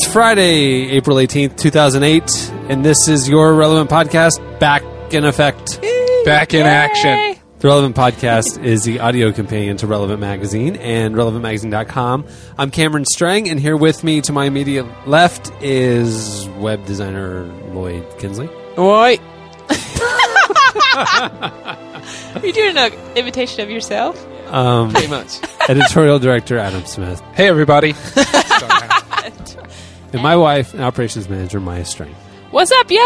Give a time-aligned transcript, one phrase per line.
[0.00, 5.80] It's Friday, April 18th, 2008, and this is your Relevant Podcast back in effect.
[6.24, 7.36] Back in action.
[7.58, 12.26] The Relevant Podcast is the audio companion to Relevant Magazine and relevantmagazine.com.
[12.56, 18.06] I'm Cameron Strang, and here with me to my immediate left is web designer Lloyd
[18.20, 18.46] Kinsley.
[18.76, 19.18] What?
[22.36, 24.24] Are you doing an imitation of yourself?
[24.46, 25.40] Um, Pretty much.
[25.68, 27.20] editorial director Adam Smith.
[27.34, 27.94] Hey, everybody.
[30.12, 32.14] And my wife and operations manager Maya Strang.
[32.50, 32.98] What's up, yo?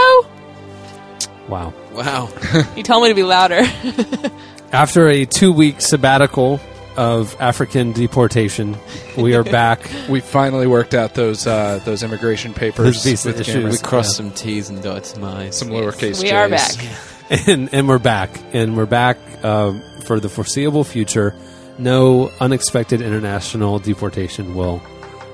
[1.48, 1.74] Wow.
[1.92, 2.28] Wow.
[2.76, 3.62] you told me to be louder.
[4.72, 6.60] After a two week sabbatical
[6.96, 8.76] of African deportation,
[9.18, 9.80] we are back.
[10.08, 12.84] we finally worked out those uh, those immigration papers.
[12.84, 13.54] Those visa with issues.
[13.54, 13.70] Cameron.
[13.72, 14.26] We We crossed Yeah.
[14.28, 15.58] some T's and dotted some I's.
[15.58, 16.32] some lowercase we J's.
[16.32, 17.48] are back.
[17.48, 18.30] and, and we're back.
[18.52, 21.34] And we're back um, for the foreseeable future.
[21.78, 24.80] No unexpected international deportation will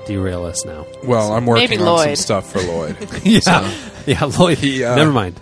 [0.09, 0.85] derail us now.
[1.03, 2.17] Well, I'm working Maybe on some Lloyd.
[2.17, 2.97] stuff for Lloyd.
[3.23, 3.71] Yeah.
[4.05, 4.57] yeah, Lloyd.
[4.57, 5.39] He, uh, never mind.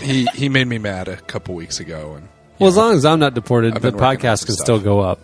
[0.00, 2.28] he he made me mad a couple weeks ago, and
[2.58, 4.54] Well, as long as I'm not deported, I've the been working on podcast some can
[4.56, 4.64] stuff.
[4.66, 5.20] still go up.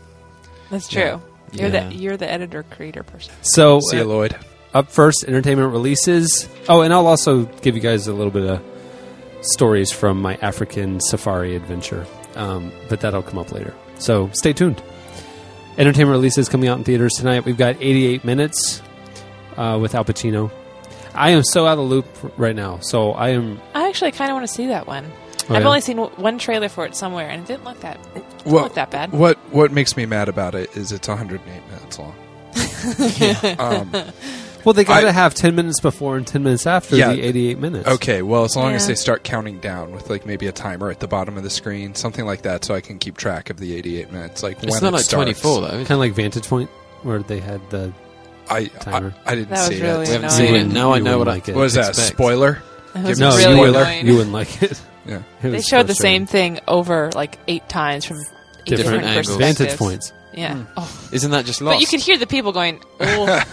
[0.71, 1.03] That's true.
[1.03, 1.19] Yeah.
[1.53, 1.89] You're Yeah.
[1.89, 3.33] the you're the editor creator person.
[3.43, 4.37] So, see you, uh, Lloyd.
[4.73, 6.49] up first, entertainment releases.
[6.69, 8.61] Oh, and I'll also give you guys a little bit of
[9.43, 13.75] stories from my African safari adventure, um, but that'll come up later.
[13.99, 14.83] So stay tuned.
[15.77, 17.45] Entertainment releases coming out in theaters tonight.
[17.45, 18.81] We've got 88 minutes
[19.57, 20.51] uh, with Al Pacino.
[21.15, 22.79] I am so out of the loop right now.
[22.81, 23.61] So I am.
[23.75, 25.11] I actually kind of want to see that one.
[25.49, 25.69] Oh, I've yeah?
[25.69, 28.65] only seen w- one trailer for it somewhere, and it didn't look that didn't Well,
[28.65, 29.13] look that bad.
[29.13, 32.15] What what makes me mad about it is it's 108 minutes long.
[33.59, 33.93] um,
[34.65, 37.13] Well, they got to have 10 minutes before and 10 minutes after Yeah.
[37.13, 37.89] the 88 minutes.
[37.89, 38.89] okay, well, as long as Yeah.
[38.89, 41.95] they start counting down with like maybe a timer at the bottom of the screen,
[41.95, 44.43] something like that, so I can keep track of the 88 minutes.
[44.43, 45.41] Like It's when not it like starts.
[45.41, 45.69] 24, though.
[45.69, 46.71] Kind of like Vantage Point,
[47.03, 47.93] where they had the.
[48.49, 49.15] I, I Timer.
[49.25, 50.09] I didn't That was see really it.
[50.09, 50.31] We haven't annoying.
[50.31, 50.53] seen it.
[50.53, 51.55] wouldn't- Now I you know wouldn't what like I it.
[51.57, 51.89] What was that?
[51.91, 52.09] expect.
[52.09, 52.63] Spoiler?
[52.95, 54.07] It was No, really you, wouldn't, annoying.
[54.07, 54.81] you wouldn't like it.
[55.07, 55.17] Yeah.
[55.17, 58.25] It they was showed the same thing over like eight times from eight
[58.65, 59.27] Different different, angles.
[59.37, 59.59] perspectives.
[59.59, 60.13] Vantage points.
[60.37, 60.55] Yeah.
[60.57, 60.73] Hmm.
[60.77, 61.09] Oh.
[61.13, 61.77] Isn't that just lost?
[61.77, 63.47] But you could hear the people going, "Oh, Man,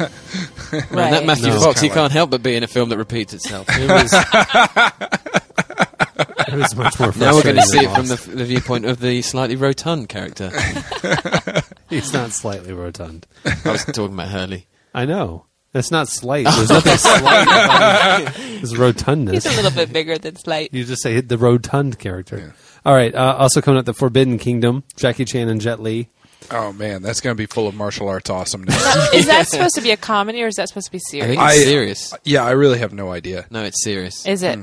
[0.92, 1.60] right." that Matthew No.
[1.60, 3.68] Fox, he Kinda can't help but be in a film that repeats itself.
[3.70, 4.14] It was,
[6.48, 8.86] it was much more now we're going to see it than from the, the viewpoint
[8.86, 10.52] of the slightly rotund character.
[11.90, 13.28] He's not slightly rotund.
[13.46, 14.68] I was talking about Hurley.
[14.94, 15.46] I know.
[15.74, 16.46] That's not slight.
[16.46, 18.28] There's nothing slight about it.
[18.62, 19.34] It's rotundness.
[19.34, 20.74] He's a little bit bigger than Slight.
[20.74, 22.38] You just say the rotund character.
[22.38, 22.52] Yeah.
[22.86, 23.14] All right.
[23.16, 26.10] Uh, also coming up, The Forbidden Kingdom, Jackie Chan and Jet Li.
[26.50, 28.76] Oh man, that's going to be full of martial arts awesomeness.
[29.14, 31.28] Is that supposed to be a comedy or is that supposed to be I serious?
[31.28, 32.14] think it's I- serious.
[32.24, 33.46] yeah, I really have no idea.
[33.52, 34.26] No, it's serious.
[34.26, 34.60] Is it?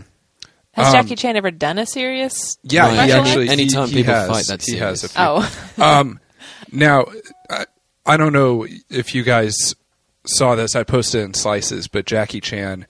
[0.72, 2.59] Has Um, Jackie Chan ever done a serious?
[2.62, 3.06] Yeah, Right.
[3.06, 3.31] he actually.
[3.31, 3.43] arts?
[3.43, 5.47] he- Anytime he people has, fight, that's he has a serious.
[5.47, 5.84] few.
[5.84, 6.21] Oh, Um,
[6.72, 7.06] now,
[7.50, 7.65] I,
[8.06, 9.55] I don't know if you guys
[10.27, 10.77] saw this.
[10.77, 12.87] I posted in slices, but Jackie Chan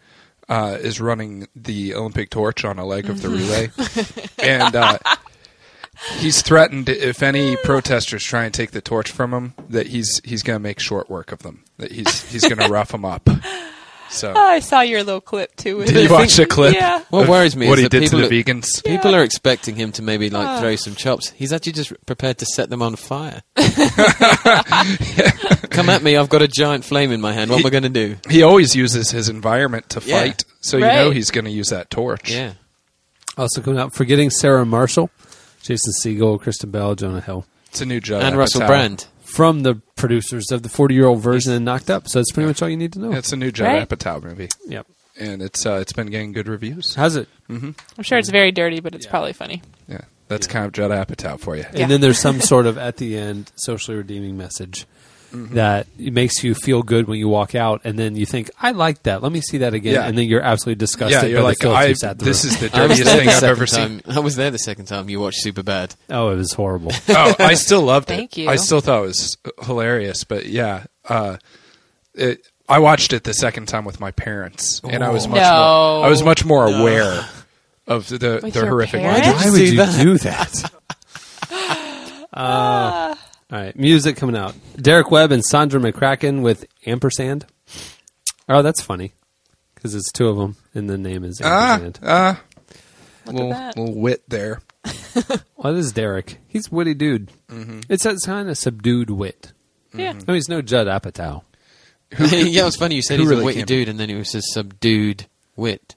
[0.48, 3.70] uh, is running the Olympic torch on a leg of the relay,
[4.42, 4.98] and uh,
[6.18, 10.42] he's threatened if any protesters try and take the torch from him, that he's he's
[10.42, 11.64] going to make short work of them.
[11.78, 13.28] That he's he's going to rough them up.
[14.10, 15.84] So, Oh, I saw your little clip too.
[15.84, 16.74] did you watch the clip?
[16.74, 17.02] Yeah.
[17.10, 18.82] What worries me what is he that did to people the are- vegans.
[18.82, 19.18] People Yeah.
[19.18, 20.60] are expecting him to maybe like Ah.
[20.60, 21.28] throw some chops.
[21.36, 23.42] He's actually just prepared to set them on fire.
[25.70, 26.16] Come at me!
[26.16, 27.50] I've got a giant flame in my hand.
[27.50, 28.16] What am I going to do?
[28.30, 30.20] He always uses his environment to Yeah.
[30.20, 32.30] fight, so you know he's going to use that torch.
[32.32, 32.52] Yeah,
[33.36, 35.10] Also coming out, Forgetting Sarah Marshall,
[35.68, 37.44] Jason Segel, Kristen Bell, Jonah Hill.
[37.66, 38.66] It's a new Judd and Russell Apatow.
[38.66, 39.06] Brand.
[39.20, 42.08] From the producers of the 40 year old virgin and Knocked Up.
[42.08, 43.12] So that's pretty much all you need to know.
[43.12, 43.86] It's a new Judd Right.
[43.86, 44.86] Apatow movie, Yep.
[45.20, 46.94] and it's uh, it's been getting good reviews.
[46.94, 47.28] How's it?
[47.50, 47.72] Mm-hmm.
[47.98, 49.60] I'm sure it's very dirty, but it's probably funny.
[49.86, 51.66] Yeah, that's kind of Judd Apatow for you.
[51.74, 51.82] Yeah.
[51.82, 54.86] And then there's some sort of, at the end, socially redeeming message.
[55.32, 58.70] That it makes you feel good when you walk out, and then you think, "I
[58.70, 59.22] like that.
[59.22, 60.06] Let me see that again," Yeah.
[60.06, 61.22] and then you're absolutely disgusted.
[61.22, 62.50] Yeah, you're like, I, you sat this through.
[62.50, 64.02] is the I dirtiest thing I've second ever seen.
[64.08, 65.96] I was there the second time you watched Superbad.
[66.10, 66.92] oh, it was horrible.
[67.10, 68.14] oh, I still loved it.
[68.16, 68.48] Thank you.
[68.48, 71.36] I still thought it was hilarious, but yeah, uh,
[72.14, 72.46] it.
[72.70, 75.96] I watched it the second time with my parents, and I was much No.
[75.98, 76.06] more.
[76.06, 77.24] I was much more aware
[77.86, 79.00] of the With the your horrific.
[79.00, 79.26] parents?
[79.26, 79.44] language.
[79.44, 80.02] Why would do you that?
[80.02, 80.70] do that?
[82.32, 83.14] Uh,
[83.50, 84.54] all right, music coming out.
[84.76, 87.46] Derek Webb and Sandra McCracken with ampersand.
[88.48, 89.12] Oh, that's funny
[89.74, 92.00] because it's two of them, and the name is Ah, ampersand.
[92.02, 92.42] ah,
[93.26, 93.76] Look little, that.
[93.76, 94.60] little wit there.
[95.56, 96.38] well, this is Derek.
[96.48, 97.30] He's a witty dude.
[97.88, 99.52] It's a kind of subdued wit.
[99.94, 100.12] Yeah.
[100.26, 101.42] No, he's no Judd Apatow.
[102.18, 102.94] yeah, it was funny.
[102.96, 103.74] You said he's really a witty can't be?
[103.76, 105.94] dude, and then it was a subdued wit.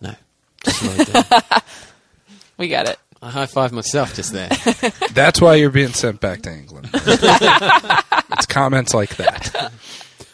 [0.00, 0.14] No,
[0.64, 1.60] just right there.
[2.58, 2.98] We got it.
[3.22, 4.48] I high five myself just there.
[5.12, 6.90] That's why you're being sent back to England.
[6.92, 9.72] it's comments like that.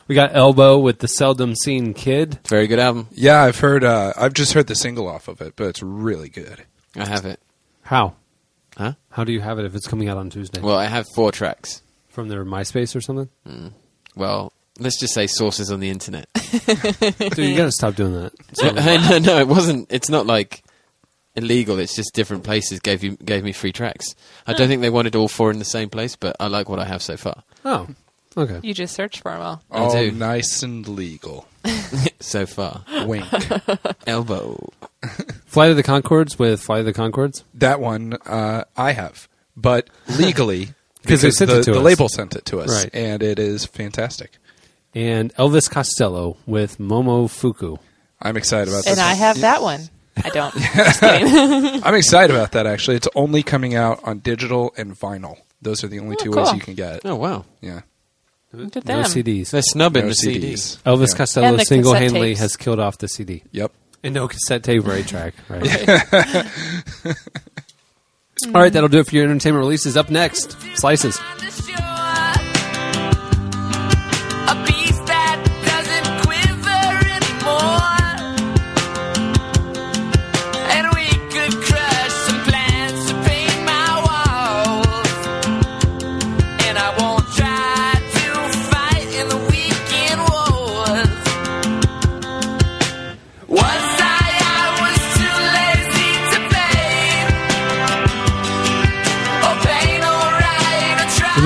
[0.08, 2.38] We got Elbow with the seldom seen kid.
[2.48, 3.08] Very good album.
[3.12, 3.84] Yeah, I've heard.
[3.84, 6.64] Uh, I've just heard the single off of it, but it's really good.
[6.96, 7.40] I have it.
[7.82, 8.14] How?
[8.78, 8.94] Huh?
[9.10, 10.62] How do you have it if it's coming out on Tuesday?
[10.62, 11.82] Well, I have four tracks.
[12.08, 13.28] From their MySpace or something?
[14.16, 16.26] Well, let's just say sources on the internet.
[16.66, 18.32] Dude, you gotta stop doing that.
[19.10, 19.92] no, no, it wasn't.
[19.92, 20.64] It's not like
[21.44, 21.78] illegal.
[21.78, 24.14] It's just different places gave you gave me free tracks.
[24.46, 26.78] I don't think they wanted all four in the same place, but I like what
[26.78, 27.42] I have so far.
[27.64, 27.86] Oh,
[28.36, 28.60] okay.
[28.62, 29.62] You just search for them all.
[29.70, 30.10] All do.
[30.12, 31.46] nice and legal.
[32.20, 33.24] So far, Wink.
[34.06, 34.70] elbow.
[35.46, 37.44] Flight of the Conchords with Flight of the Conchords.
[37.54, 39.88] that one uh, I have, but
[40.18, 40.66] legally
[41.06, 41.84] 'Cause they because sent the, it to the us.
[41.84, 42.90] label sent it to us, Right.
[42.92, 44.32] and it is fantastic.
[44.94, 47.78] And Elvis Costello with Momofuku.
[48.20, 48.88] I'm excited about this.
[48.88, 49.04] And this.
[49.04, 49.88] I have that one.
[50.24, 51.82] I don't.
[51.86, 52.66] I'm excited about that.
[52.66, 55.36] Actually, it's only coming out on digital and vinyl.
[55.62, 57.02] Those are the only Oh, two ways you can get it.
[57.04, 57.80] Oh wow, Yeah,
[58.52, 59.04] Look at No them.
[59.10, 59.50] CDs.
[59.50, 60.78] they're snubbing no the CDs.
[60.78, 60.82] CDs.
[60.82, 61.16] Elvis Yeah.
[61.16, 63.42] Costello And the cassette single handedly has killed off the CD.
[63.52, 63.72] Yep.
[64.04, 65.62] And no cassette tape or 8 track, right?
[68.46, 69.96] All right, that'll do it for your entertainment releases.
[69.96, 71.18] Up next, Slices.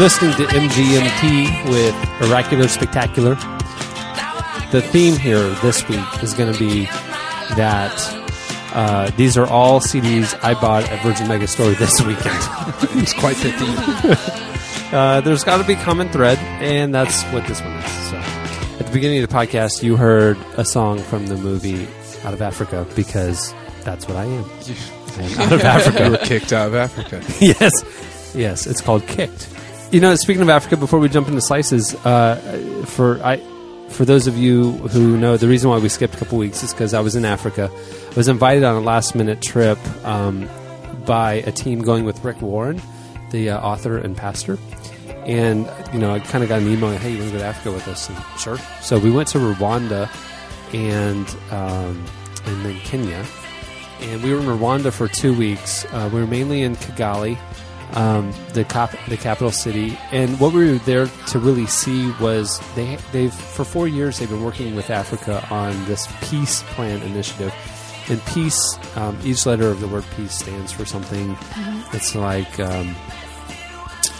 [0.02, 1.94] Listening to MGMT with
[2.28, 3.36] Oracular Spectacular.
[4.72, 6.86] The theme here this week is going to be
[7.54, 7.92] that
[8.74, 12.34] uh, these are all CDs I bought at Virgin Megastore this weekend.
[13.00, 14.38] It's quite the theme.
[14.92, 18.10] Uh, there's got to be common thread, and that's what this one is.
[18.10, 21.88] So, at the beginning of the podcast, you heard a song from the movie
[22.24, 23.54] Out of Africa because
[23.84, 24.44] that's what I am.
[25.16, 26.10] I am out of you Africa.
[26.10, 27.22] were kicked out of Africa.
[27.40, 29.48] yes, yes, it's called Kicked.
[29.92, 32.36] You know, speaking of Africa, before we jump into slices, uh,
[32.86, 33.36] for I,
[33.90, 36.72] for those of you who know, the reason why we skipped a couple weeks is
[36.72, 37.70] because I was in Africa.
[37.70, 40.48] I was invited on a last minute trip um,
[41.04, 42.80] by a team going with Rick Warren,
[43.32, 44.58] the uh, author and pastor.
[45.26, 47.44] And you know, I kind of got an email, "Hey, you want to go to
[47.44, 48.56] Africa with us?" And sure.
[48.80, 50.08] So we went to Rwanda
[50.72, 52.02] and um,
[52.46, 53.26] and then Kenya,
[54.00, 55.84] and we were in Rwanda for two weeks.
[55.92, 57.36] Uh, we were mainly in Kigali,
[57.94, 62.60] um, the cap- the capital city, and what we were there to really see was
[62.74, 67.52] they they've for four years they've been working with Africa on this peace plan initiative.
[68.08, 71.36] And peace, um, each letter of the word peace stands for something.
[71.92, 72.96] It's like um,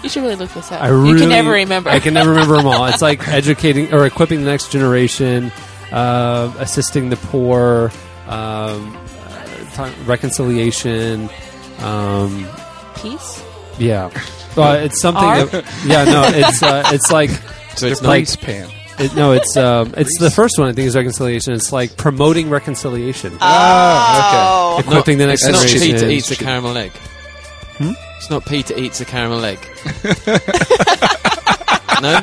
[0.05, 0.81] You should really look this up.
[0.81, 1.91] I you can never remember.
[1.91, 2.85] I can never remember them all.
[2.87, 5.51] It's like educating or equipping the next generation,
[5.91, 7.91] uh, assisting the poor,
[8.29, 9.45] um, uh,
[9.89, 11.29] ti- reconciliation.
[11.81, 12.47] Um,
[12.97, 13.43] Peace.
[13.79, 14.11] Yeah,
[14.57, 15.25] uh, it's something.
[15.25, 15.51] Art?
[15.53, 17.31] That, yeah, no, it's uh, it's like
[17.77, 18.41] So it's The not.
[18.41, 18.71] pan.
[18.99, 20.69] it, no, it's um, it's the first one.
[20.69, 21.55] I think is reconciliation.
[21.55, 24.89] It's like promoting reconciliation, Oh, okay.
[24.89, 25.67] equipping the next It's not.
[25.67, 26.93] Peter eats a caramel egg.
[27.81, 29.59] It's not Peter eats a caramel egg.
[32.03, 32.19] no.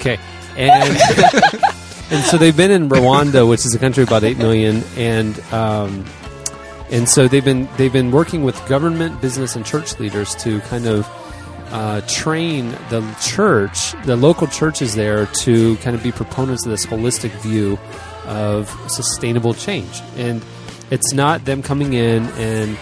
[0.00, 0.18] Okay,
[0.56, 0.96] and
[2.10, 5.38] and so they've been in Rwanda, which is a country of about eight million, and
[5.52, 6.04] um,
[6.92, 10.86] and so they've been they've been working with government, business, and church leaders to kind
[10.86, 11.08] of
[11.70, 16.84] uh, train the church, the local churches there, to kind of be proponents of this
[16.84, 17.78] holistic view
[18.26, 20.44] of sustainable change, and
[20.90, 22.76] it's not them coming in and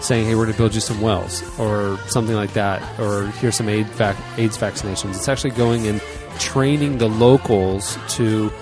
[0.00, 3.56] saying, "Hey, we're going to build you some wells," or something like that, or here's
[3.56, 5.16] some AIDS, vac- AIDS vaccinations.
[5.16, 6.00] It's actually going and
[6.38, 8.52] training the locals to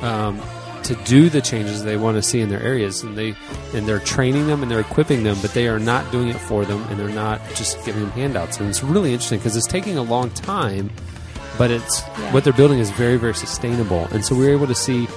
[0.00, 0.40] um,
[0.84, 3.34] to do the changes they want to see in their areas, and they
[3.74, 6.64] and they're training them and they're equipping them, but they are not doing it for
[6.64, 8.58] them, and they're not just giving them handouts.
[8.60, 10.90] And it's really interesting because it's taking a long time,
[11.58, 12.32] but it's Yeah.
[12.32, 15.08] what they're building is very very sustainable, and so we're able to see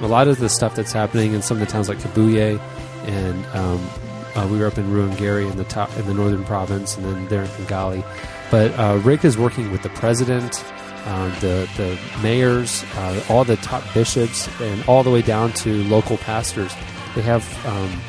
[0.00, 2.60] a lot of the stuff that's happening in some of the towns like Kibuye,
[3.06, 3.80] and um,
[4.34, 7.28] uh, we were up in Ruhengeri in the top in the northern province, and then
[7.28, 8.04] there in Kigali.
[8.50, 10.62] But uh, Rick is working with the president,
[11.04, 15.84] uh, the the mayors, uh, all the top bishops, and all the way down to
[15.84, 16.74] local pastors.
[17.14, 18.00] They have um,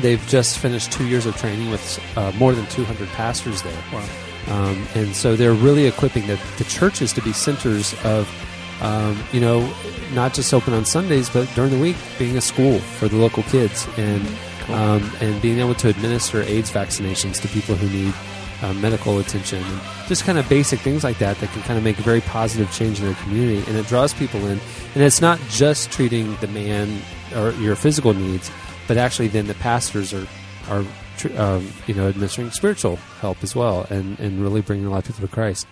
[0.00, 3.82] they've just finished two years of training with uh, more than 200 pastors there.
[4.48, 8.28] Um, and so they're really equipping the, the churches to be centers of,
[8.82, 9.72] um, you know,
[10.12, 13.42] not just open on Sundays, but during the week being a school for the local
[13.44, 14.26] kids and
[14.68, 18.14] um, and being able to administer AIDS vaccinations to people who need
[18.62, 21.84] uh, medical attention and just kind of basic things like that that can kind of
[21.84, 24.60] make a very positive change in their community and it draws people in.
[24.94, 27.02] And it's not just treating the man
[27.34, 28.50] or your physical needs
[28.88, 30.26] but actually then the pastors are
[30.68, 30.84] are
[31.36, 35.04] um, you know administering spiritual help as well and and really bringing a lot of
[35.06, 35.66] people to Christ.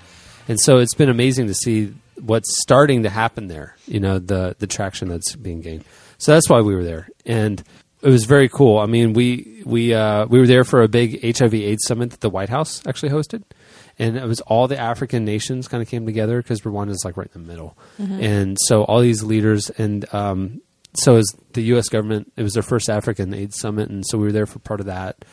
[0.49, 4.57] And so it's been amazing to see what's starting to happen there you know the
[4.59, 5.85] the traction that's being gained.
[6.19, 7.09] So that's why we were there.
[7.25, 7.63] And
[8.03, 8.79] it was very cool.
[8.79, 12.31] I mean, we we uh, we were there for a big HIV/AIDS summit that the
[12.31, 13.43] White House actually hosted,
[13.99, 17.17] and it was all the African nations kind of came together because Rwanda is like
[17.17, 20.63] right in the middle, and so all these leaders and um,
[20.95, 21.89] so is the U.S.
[21.89, 22.33] government.
[22.37, 24.87] It was their first African AIDS summit, and so we were there for part of
[24.87, 25.25] that.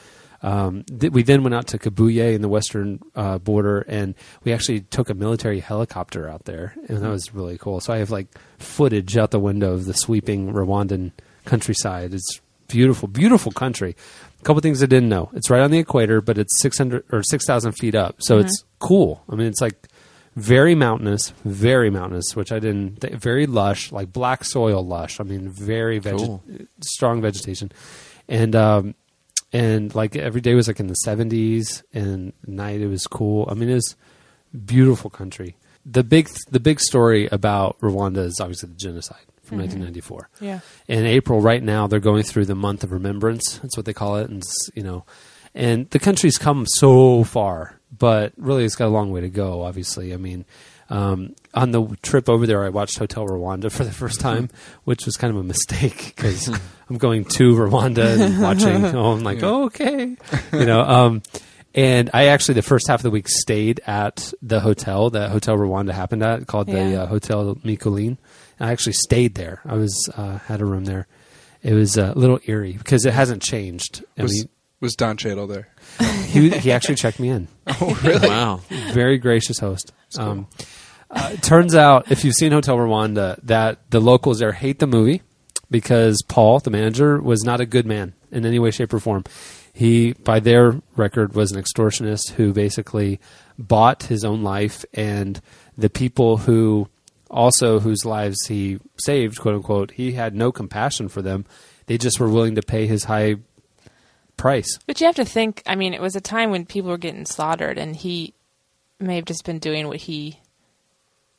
[0.44, 4.54] Um, th- we then went out to Kibuye in the western uh, border, and we
[4.54, 7.80] actually took a military helicopter out there, and that was really cool.
[7.80, 8.28] So I have like
[8.60, 11.12] footage out the window of the sweeping Rwandan
[11.46, 12.14] countryside.
[12.14, 13.96] It's beautiful, beautiful country.
[14.40, 17.04] A couple things I didn't know: it's right on the equator, but it's six hundred
[17.12, 19.24] or six thousand feet up, so it's cool.
[19.30, 19.88] I mean, it's like
[20.36, 23.02] very mountainous, very mountainous, which I didn't.
[23.02, 25.20] Th- very lush, like black soil lush.
[25.20, 26.44] I mean, very veg- Cool.
[26.82, 27.72] strong vegetation,
[28.30, 28.96] and um,
[29.52, 33.48] and like every day was like in the seventies, and night it was cool.
[33.50, 33.96] I mean, it was
[34.66, 35.58] beautiful country.
[35.86, 40.60] The big the big story about Rwanda is obviously the genocide from 1994 Yeah.
[40.88, 43.60] in April right now they're going through the month of remembrance.
[43.60, 44.44] That's what they call it, and
[44.76, 45.06] you know,
[45.56, 49.64] and the country's come so far, but really it's got a long way to go.
[49.64, 50.46] Obviously, I mean,
[50.90, 54.50] um, on the trip over there, I watched Hotel Rwanda for the first time,
[54.84, 56.48] which was kind of a mistake because
[56.90, 58.86] I'm going to Rwanda and watching.
[58.96, 60.16] Oh, I'm like, oh, okay,
[60.54, 60.82] you know.
[60.82, 61.22] Um,
[61.76, 65.56] and I actually the first half of the week stayed at the hotel that Hotel
[65.58, 68.18] Rwanda happened at, called the uh, Hotel Mille Collines.
[68.60, 69.62] I actually stayed there.
[69.66, 71.08] I was uh, had a room there.
[71.64, 74.04] It was a little eerie because it hasn't changed.
[74.18, 74.50] I Was mean,
[74.80, 75.70] was Don Cheadle there?
[76.28, 77.48] he he actually checked me in.
[77.82, 78.28] Oh, really?
[78.28, 78.62] Wow.
[78.94, 79.92] Very gracious host.
[80.18, 80.48] Um,
[81.12, 85.22] uh, turns out, if you've seen Hotel Rwanda, that the locals there hate the movie
[85.70, 89.24] because Paul, the manager, was not a good man in any way, shape, or form.
[89.74, 93.20] He, by their record, was an extortionist who basically
[93.60, 95.40] bought his own life, and
[95.78, 96.88] the people who
[97.30, 101.46] also whose lives he saved, quote unquote, he had no compassion for them.
[101.86, 103.38] They just were willing to pay his high
[104.36, 104.78] price.
[104.86, 105.64] But you have to think.
[105.66, 108.34] I mean, it was a time when people were getting slaughtered, and he
[109.00, 110.40] may have just been doing what he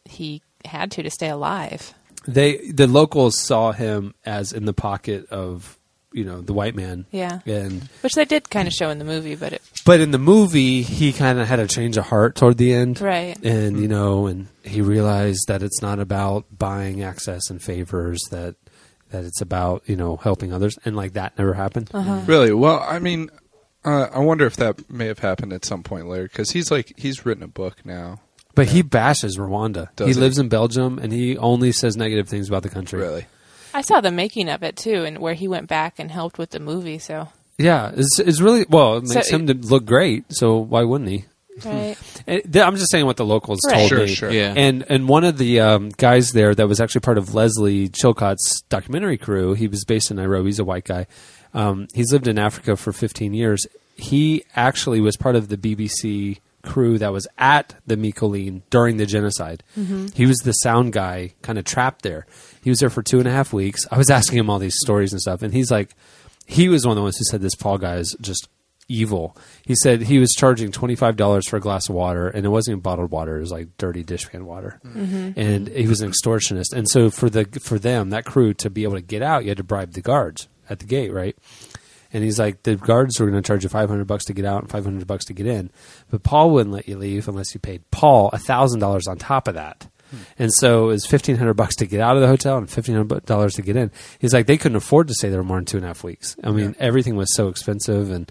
[0.05, 1.95] he had to to stay alive.
[2.27, 5.78] they the locals saw him as in the pocket of
[6.13, 7.41] you know the white man Yeah.
[7.47, 10.19] and Which they did kind of show in the movie, but it but in the
[10.19, 13.37] movie he kind of had a change of heart toward the end right.
[13.45, 18.55] and you know and he realized that it's not about buying access and favors that
[19.11, 22.21] that it's about you know helping others and like that never happened Uh-huh.
[22.27, 22.53] Really?
[22.53, 23.31] Well, I mean,
[23.85, 26.93] uh, I wonder if that may have happened at some point later because he's like
[26.97, 28.21] he's written a book now.
[28.55, 30.21] but he bashes rwanda Does he he?
[30.21, 33.27] lives in belgium and he only says negative things about the country Really?
[33.79, 36.51] I saw the making of it too, and where he went back and helped with
[36.51, 36.99] the movie.
[36.99, 37.29] So
[37.61, 41.11] yeah it's, it's really well it So makes him to look great so why wouldn't
[41.11, 41.25] he
[41.65, 41.97] right.
[42.57, 43.79] I'm just saying what the locals Right.
[43.79, 44.07] told Sure, me.
[44.15, 44.31] sure.
[44.31, 44.55] Yeah.
[44.57, 48.63] And and one of the um, guys there that was actually part of Leslie Chilcott's
[48.69, 49.55] documentary crew.
[49.55, 50.49] He was based in Nairobi.
[50.51, 51.07] He's a white guy.
[51.55, 53.67] Um, he's lived in Africa for 15 years.
[53.97, 58.97] He actually was part of the BBC crew that was at the Mille Collines during
[58.99, 59.63] the genocide.
[60.15, 62.27] He was the sound guy, kind of trapped there.
[62.69, 63.87] He was there for two and a half weeks.
[63.91, 65.95] I was asking him all these stories and stuff, and he's like,
[66.45, 68.47] he was one of the ones who said this Paul guy is just
[68.89, 69.35] evil.
[69.65, 72.51] He said he was charging twenty five dollars for a glass of water, and it
[72.51, 74.81] wasn't even bottled water; it was like dirty dishpan water.
[74.85, 75.41] Mm-hmm.
[75.41, 76.75] And he was an extortionist.
[76.75, 79.49] And so for the for them, that crew to be able to get out, you
[79.49, 81.39] had to bribe the guards at the gate, right?
[82.13, 84.61] And he's like, the guards were going to charge you 500 bucks to get out
[84.61, 85.71] and 500 bucks to get in.
[86.11, 89.89] But Paul wouldn't let you leave unless you paid Paul $1,000 on top of that.
[90.39, 93.63] And so it was 1500 bucks to get out of the hotel and $1,500 to
[93.63, 93.91] get in.
[94.19, 96.37] He's like, they couldn't afford to stay there more than two and a half weeks.
[96.43, 98.31] I mean, everything was so expensive and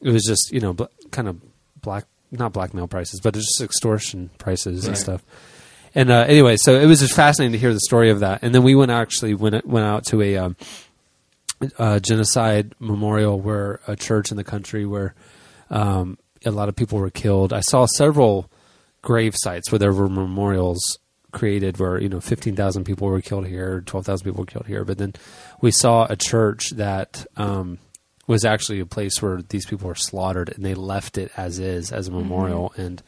[0.00, 1.40] it was just, you know, bl- kind of
[1.80, 5.22] black, not blackmail prices, but just extortion prices and stuff.
[5.94, 8.40] And uh, anyway, so it was just fascinating to hear the story of that.
[8.42, 10.56] And then we went actually went went out to a um,
[11.78, 15.14] uh, genocide memorial where a church in the country where
[15.68, 17.52] um, a lot of people were killed.
[17.52, 18.50] I saw several
[19.02, 20.98] grave sites where there were memorials
[21.32, 24.84] created where you know 15,000 people were killed here, 12,000 people were killed here.
[24.84, 25.14] But then
[25.60, 27.78] we saw a church that um,
[28.26, 31.92] was actually a place where these people were slaughtered, and they left it as is
[31.92, 32.72] as a memorial.
[32.76, 33.02] And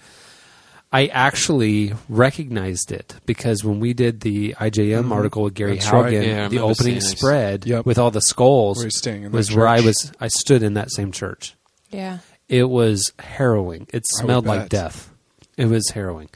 [0.94, 5.90] I actually recognized it because when we did the IJM article with Gary Mm-hmm.
[5.90, 6.12] That's right.
[6.26, 7.86] Yeah, the opening spread Yep.
[7.86, 10.12] with all the skulls Where staying in was where I was.
[10.20, 11.54] I stood in that same church.
[11.90, 12.18] Yeah.
[12.48, 13.86] It was harrowing.
[13.94, 15.10] It smelled like death.
[15.56, 16.28] It was harrowing.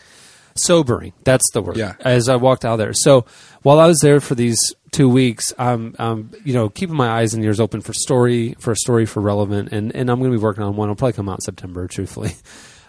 [0.56, 1.12] Sobering.
[1.24, 1.76] That's the word.
[1.76, 1.94] Yeah.
[2.00, 2.92] As I walked out there.
[2.92, 3.26] So
[3.62, 4.58] while I was there for these
[4.92, 8.72] two weeks, I'm, um, you know, keeping my eyes and ears open for story, for
[8.72, 10.88] a story for relevant, and, and I'm going to be working on one.
[10.88, 12.32] It'll probably come out in September, truthfully.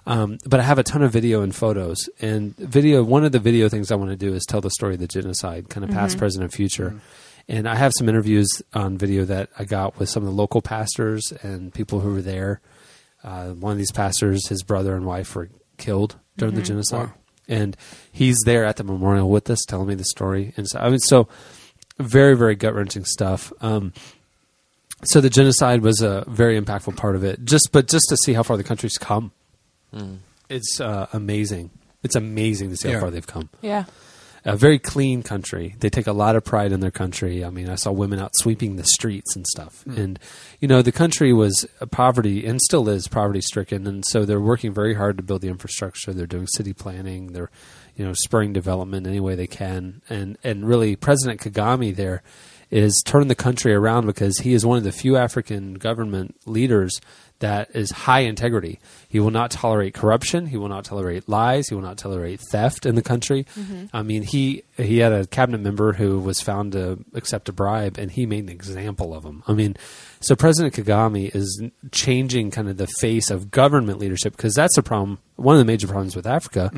[0.07, 2.09] Um, but I have a ton of video and photos.
[2.21, 4.93] And video, one of the video things I want to do is tell the story
[4.93, 6.95] of the genocide, kind of past, present, and future.
[7.49, 10.61] And I have some interviews on video that I got with some of the local
[10.61, 12.61] pastors and people who were there.
[13.21, 17.13] Uh, one of these pastors, his brother and wife were killed during the genocide, Wow.
[17.47, 17.75] And
[18.11, 20.53] he's there at the memorial with us, telling me the story.
[20.57, 21.27] And so, I mean, so
[21.99, 23.51] very, very gut wrenching stuff.
[23.61, 23.93] Um,
[25.03, 27.43] so the genocide was a very impactful part of it.
[27.45, 29.31] Just, but just to see how far the country's come,
[30.49, 31.69] it's uh, amazing.
[32.03, 32.95] It's amazing to see Yeah.
[32.95, 33.85] how far they've come Yeah.
[34.45, 35.75] A very clean country.
[35.79, 37.43] They take a lot of pride in their country.
[37.43, 39.83] I mean, I saw women out sweeping the streets and stuff.
[39.83, 39.97] Hmm.
[39.97, 40.19] And
[40.59, 44.73] you know, the country was poverty and still is poverty stricken, and so they're working
[44.73, 46.13] very hard to build the infrastructure.
[46.13, 47.33] They're doing city planning.
[47.33, 47.51] They're
[47.95, 50.01] you know spurring development any way they can.
[50.09, 52.23] And and really, President Kagame there
[52.69, 56.99] is turning the country around because he is one of the few African government leaders
[57.39, 58.79] that is high integrity.
[59.09, 60.47] He will not tolerate corruption.
[60.47, 61.67] He will not tolerate lies.
[61.69, 63.45] He will not tolerate theft in the country.
[63.93, 67.97] I mean, he he had a cabinet member who was found to accept a bribe,
[67.97, 69.43] and he made an example of him.
[69.47, 69.77] I mean,
[70.19, 74.83] so President Kagame is changing kind of the face of government leadership because that's a
[74.83, 75.19] problem.
[75.35, 76.71] One of the major problems with Africa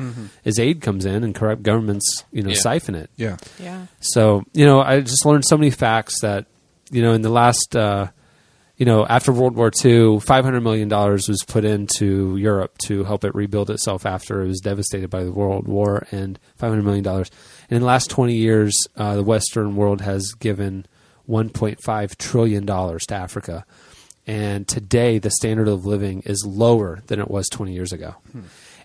[0.44, 2.56] is aid comes in and corrupt governments, you know, Yeah.
[2.56, 3.10] siphon it.
[3.16, 3.38] Yeah.
[3.58, 3.86] Yeah.
[4.00, 6.46] So you know, I just learned so many facts that
[6.90, 8.08] you know in the last uh,
[8.80, 13.04] you know after World War II, five hundred million dollars was put into Europe to
[13.04, 16.86] help it rebuild itself after it was devastated by the World War, and five hundred
[16.86, 17.30] million dollars.
[17.68, 20.86] And in the last twenty years, uh, the Western world has given
[21.26, 23.66] one point five trillion dollars to Africa.
[24.26, 28.14] And today, the standard of living is lower than it was 20 years ago.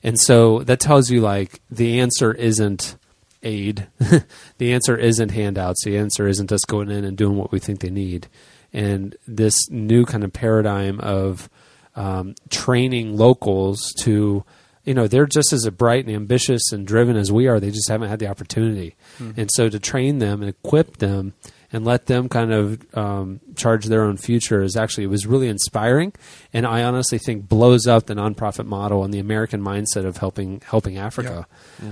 [0.02, 2.96] And so that tells you, like, the answer isn't
[3.44, 3.88] aid.
[4.58, 5.84] the answer isn't handouts.
[5.84, 8.28] The answer isn't us going in and doing what we think they need.
[8.76, 11.50] And this new kind of paradigm of
[11.96, 14.44] um, training locals to,
[14.84, 17.60] you know, they're just as bright and ambitious and driven as we are.
[17.60, 18.96] They just haven't had the opportunity.
[19.38, 21.34] And so to train them and equip them
[21.72, 25.48] and let them kind of um, charge their own future is actually it was really
[25.50, 26.14] inspiring,
[26.54, 30.62] and I honestly think blows up the nonprofit model and the American mindset of helping
[30.66, 31.48] helping Africa.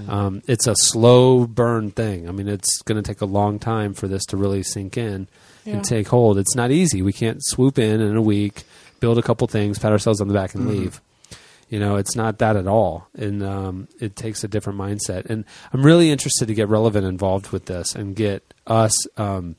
[0.10, 2.30] Um, it's a slow burn thing.
[2.30, 5.28] I mean, it's going to take a long time for this to really sink in
[5.66, 5.76] Yeah.
[5.76, 6.38] and take hold.
[6.38, 7.02] It's not easy.
[7.02, 8.64] We can't swoop in in a week,
[9.00, 11.02] build a couple things, pat ourselves on the back, and leave.
[11.70, 15.26] You know, it's not that at all, and um, it takes a different mindset.
[15.26, 19.56] And I'm really interested to get relevant involved with this and get us um,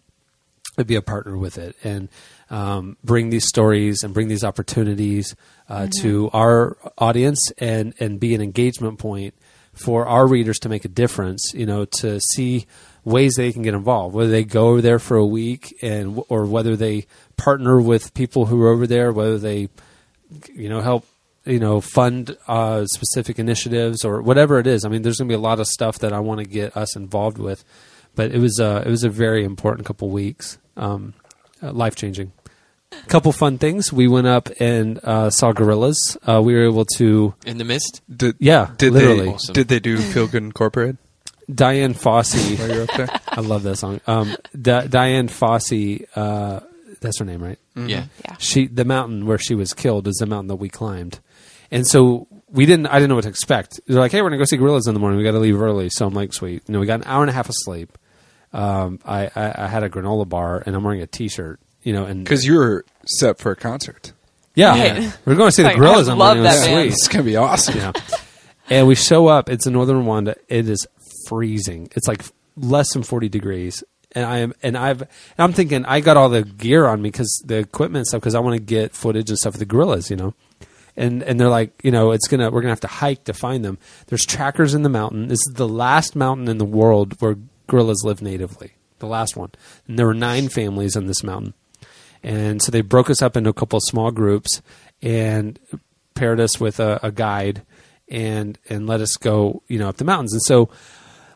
[0.76, 2.08] to be a partner with it and
[2.50, 5.34] um, bring these stories and bring these opportunities
[5.68, 9.34] uh, to our audience and and be an engagement point
[9.72, 11.42] for our readers to make a difference.
[11.54, 12.66] You know, to see
[13.04, 16.46] ways they can get involved, whether they go over there for a week and or
[16.46, 19.68] whether they partner with people who are over there, whether they
[20.54, 21.06] you know help
[21.44, 24.84] you know fund uh, specific initiatives or whatever it is.
[24.84, 26.76] I mean, there's going to be a lot of stuff that I want to get
[26.76, 27.64] us involved with.
[28.16, 31.14] But it was uh, it was a very important couple weeks, um,
[31.62, 32.32] uh, life changing.
[33.08, 33.92] Couple fun things.
[33.92, 36.16] We went up and uh, saw gorillas.
[36.28, 38.02] Uh, we were able to, In the mist?
[38.08, 39.24] Did, yeah, did literally.
[39.24, 39.52] they Awesome.
[39.52, 40.98] did they do Feel Good Incorporated
[41.52, 42.58] Dian Fossey.
[42.58, 43.08] while you're up there?
[43.28, 44.00] I love that song.
[44.06, 46.06] Um, Di- Dian Fossey.
[46.14, 46.60] Uh,
[47.00, 47.58] that's her name, right?
[47.76, 48.06] Yeah.
[48.24, 48.36] Yeah.
[48.38, 51.18] she the mountain where she was killed is the mountain that we climbed
[51.72, 54.38] and so we didn't i didn't know what to expect they're like hey we're gonna
[54.38, 56.72] go see gorillas in the morning we gotta leave early so i'm like sweet you
[56.72, 57.98] know we got an hour and a half of sleep
[58.52, 62.04] um, I, I, I had a granola bar and i'm wearing a t-shirt you know,
[62.04, 64.12] and Because you were set for a concert.
[64.54, 65.18] yeah, Right.
[65.26, 66.08] we're going to see the Like, gorillas.
[66.08, 66.92] I I'm love like, that "Oh, sweet.
[66.92, 67.76] It's gonna be awesome.
[67.76, 67.92] Yeah.
[68.70, 69.50] and we show up.
[69.50, 70.36] It's in northern Rwanda.
[70.48, 70.86] It is
[71.26, 71.88] freezing.
[71.94, 72.22] It's like
[72.56, 73.82] less than forty degrees.
[74.16, 77.10] And I am, and I've, and I'm thinking I got all the gear on me
[77.10, 79.64] because the equipment and stuff because I want to get footage and stuff of the
[79.64, 80.34] gorillas, you know.
[80.96, 83.64] And and they're like, you know, it's gonna we're gonna have to hike to find
[83.64, 83.78] them.
[84.06, 85.26] There's trackers in the mountain.
[85.26, 88.74] This is the last mountain in the world where gorillas live natively.
[89.00, 89.50] The last one.
[89.88, 91.54] And there were nine families on this mountain.
[92.22, 94.62] And so they broke us up into a couple of small groups
[95.02, 95.58] and
[96.14, 97.62] paired us with a, a guide
[98.08, 100.32] and and let us go, you know, up the mountains.
[100.32, 100.70] And so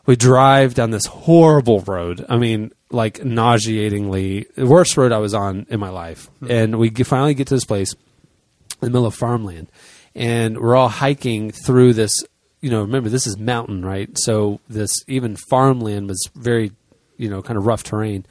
[0.09, 2.25] we drive down this horrible road.
[2.27, 6.31] I mean, like nauseatingly the worst road I was on in my life.
[6.39, 6.49] Hmm.
[6.49, 9.71] And we finally get to this place in the middle of farmland,
[10.15, 12.11] and we're all hiking through this.
[12.59, 14.09] You know, remember this is mountain, right?
[14.17, 16.71] So this even farmland was very,
[17.17, 18.25] you know, kind of rough terrain,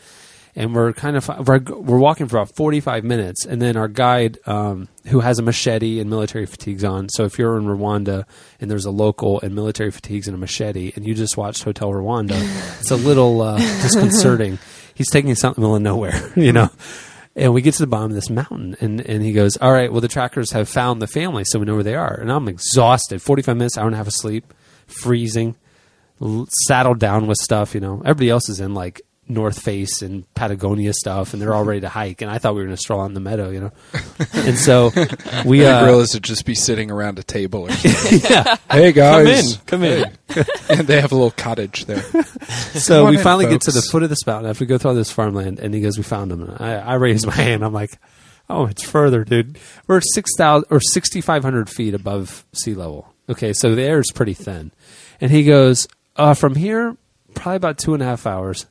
[0.59, 3.87] and we're kind of we're, we're walking for about forty five minutes, and then our
[3.87, 7.09] guide, um, who has a machete and military fatigues on.
[7.11, 8.25] So if you're in Rwanda
[8.61, 11.91] and there's a local and military fatigues and a machete, and you just watched Hotel
[11.91, 12.33] Rwanda,
[12.81, 14.59] it's a little uh, disconcerting.
[14.95, 16.71] He's taking us out in the middle of nowhere, you know.
[17.37, 19.93] And we get to the bottom of this mountain, and, and he goes, All right,
[19.93, 22.15] well, the trackers have found the family, so we know where they are.
[22.15, 24.53] And I'm exhausted 45 minutes, hour and a half of sleep,
[24.89, 25.55] freezing,
[26.67, 28.03] saddled down with stuff, you know.
[28.05, 31.89] Everybody else is in like North Face and Patagonia stuff, and they're all ready to
[31.89, 32.23] hike.
[32.23, 33.73] And I thought we were going to stroll on the meadow, you know.
[34.33, 34.91] and so
[35.45, 37.63] we, The uh, gorillas would just be sitting around a table.
[37.63, 38.21] Or something.
[38.31, 38.57] yeah.
[38.71, 40.05] hey guys, come in.
[40.05, 40.47] come in.
[40.71, 42.03] and they have a little cottage there.
[42.49, 44.91] So we in, finally get to the foot of this mountain after we go through
[44.91, 47.65] all this farmland, and he goes, "We found him." And I, I raised my hand.
[47.65, 47.99] I'm like,
[48.49, 49.59] "Oh, it's further, dude.
[49.87, 53.13] We're six thousand or sixty five hundred feet above sea level.
[53.29, 54.71] Okay, so the air is pretty thin."
[55.21, 56.97] And he goes, uh, "From here,
[57.35, 58.67] probably about two and a half hours."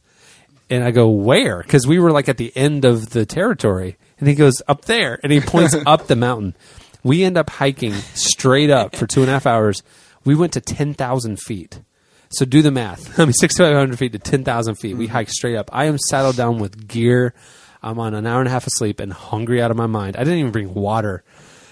[0.69, 3.97] And I go, "Where?" Because we were like at the end of the territory.
[4.19, 6.55] And he goes, "Up there," and he points up the mountain.
[7.03, 9.83] We end up hiking straight up for two and a half hours.
[10.25, 11.81] We went to ten thousand feet.
[12.29, 13.19] So do the math.
[13.19, 14.91] I mean, 6,500 feet to 10,000 feet.
[14.91, 14.99] Mm-hmm.
[14.99, 15.69] We hike straight up.
[15.71, 17.33] I am saddled down with gear.
[17.81, 20.17] I'm on an hour and a half of sleep and hungry out of my mind.
[20.17, 21.23] I didn't even bring water.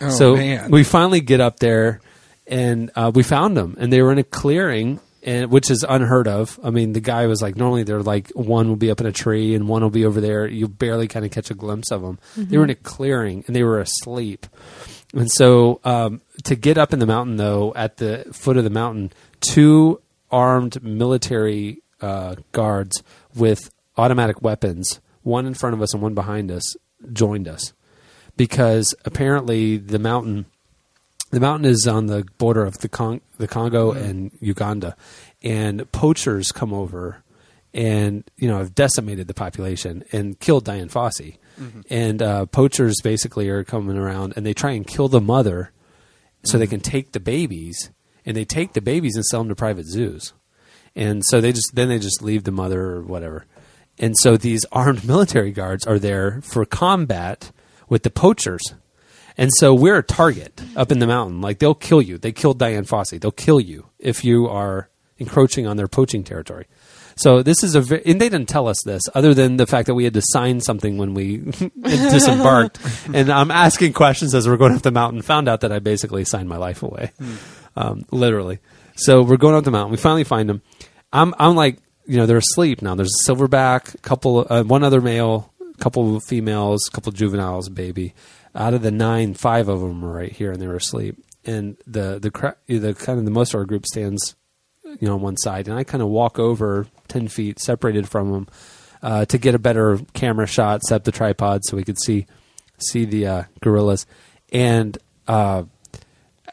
[0.01, 0.71] Oh, so man.
[0.71, 1.99] we finally get up there
[2.47, 3.75] and uh, we found them.
[3.79, 6.60] And they were in a clearing, and which is unheard of.
[6.64, 9.12] I mean, the guy was like, normally they're like, one will be up in a
[9.12, 10.46] tree and one will be over there.
[10.46, 12.20] You barely kind of catch a glimpse of them.
[12.38, 14.46] They were in a clearing and they were asleep.
[15.14, 18.70] And so um, to get up in the mountain, though, at the foot of the
[18.70, 19.12] mountain,
[19.42, 23.02] two armed military uh, guards
[23.34, 26.76] with automatic weapons, one in front of us and one behind us,
[27.12, 27.74] joined us
[28.38, 30.46] because apparently the mountain.
[31.36, 34.04] The mountain is on the border of the Con- the Congo mm-hmm.
[34.06, 34.95] and Uganda,
[35.43, 37.26] and poachers come over
[37.74, 41.36] and you know have decimated the population and killed Dian Fossey.
[41.60, 41.82] Mm-hmm.
[41.89, 45.74] And uh, poachers basically are coming around and they try and kill the mother
[46.45, 46.76] so they mm-hmm.
[46.76, 47.89] can take the babies
[48.26, 50.32] and they take the babies and sell them to private zoos.
[50.95, 53.45] And so they just then they just leave the mother or whatever.
[54.00, 57.52] And so these armed military guards are there for combat
[57.89, 58.74] with the poachers.
[59.38, 61.41] And so we're a target up in the mountain.
[61.41, 62.17] Like they'll kill you.
[62.17, 63.19] They killed Dian Fossey.
[63.19, 66.67] They'll kill you if you are encroaching on their poaching territory.
[67.17, 69.88] So this is a ve- and they didn't tell us this other than the fact
[69.88, 71.38] that we had to sign something when we
[71.82, 72.80] disembarked.
[73.13, 75.21] and I'm asking questions as we're going up the mountain.
[75.21, 77.12] Found out that I basically signed my life away,
[77.78, 78.60] um, literally.
[78.98, 79.91] So we're going up the mountain.
[79.91, 80.62] We finally find them.
[81.13, 82.95] I'm I'm like you know they're asleep now.
[82.95, 87.69] There's a silverback, a couple, uh, one other male, a couple females, a couple juveniles,
[87.69, 88.13] baby.
[88.56, 91.18] Out of the nine, five of them were right here, and they were asleep.
[91.46, 94.36] And the the cra- the kind of the most of our group stands
[95.00, 98.32] you know, on one side, and I kind of walk over ten feet, separated from
[98.32, 98.48] them,
[99.02, 102.26] uh, to get a better camera shot, set up the tripod so we could see
[102.80, 104.06] see the uh, gorillas.
[104.52, 105.63] And uh,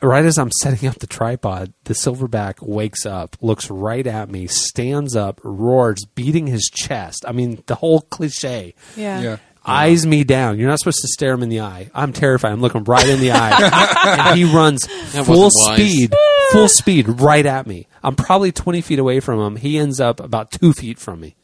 [0.01, 4.47] right as I'm setting up the tripod, the silverback wakes up, looks right at me,
[4.47, 7.25] stands up, roars, beating his chest.
[7.27, 9.21] I mean, the whole cliche Yeah.
[9.21, 9.37] Yeah.
[9.65, 10.59] Eyes me down.
[10.59, 11.91] You're not supposed to stare him in the eye.
[11.95, 12.53] I'm terrified.
[12.53, 14.27] I'm looking right in the eye.
[14.29, 16.15] and he runs full speed,
[16.51, 17.87] full speed right at me.
[18.03, 19.57] I'm probably 20 feet away from him.
[19.57, 21.37] He ends up about two feet from me.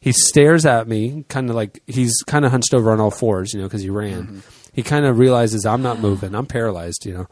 [0.00, 3.52] He stares at me, kind of like he's kind of hunched over on all fours,
[3.52, 4.42] you know, because he ran.
[4.72, 6.34] He kind of realizes I'm not moving.
[6.34, 7.26] I'm paralyzed, you know,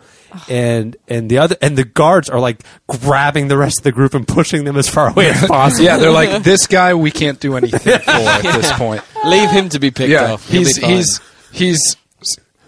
[0.48, 4.14] and and the other and the guards are like grabbing the rest of the group
[4.14, 5.84] and pushing them as far away as possible.
[5.84, 6.94] Yeah, they're like this guy.
[6.94, 9.02] We can't do anything for at this point.
[9.24, 10.48] Leave him to be picked Yeah, off.
[10.48, 10.90] He'll he's be fine.
[10.96, 11.20] he's
[11.52, 11.96] he's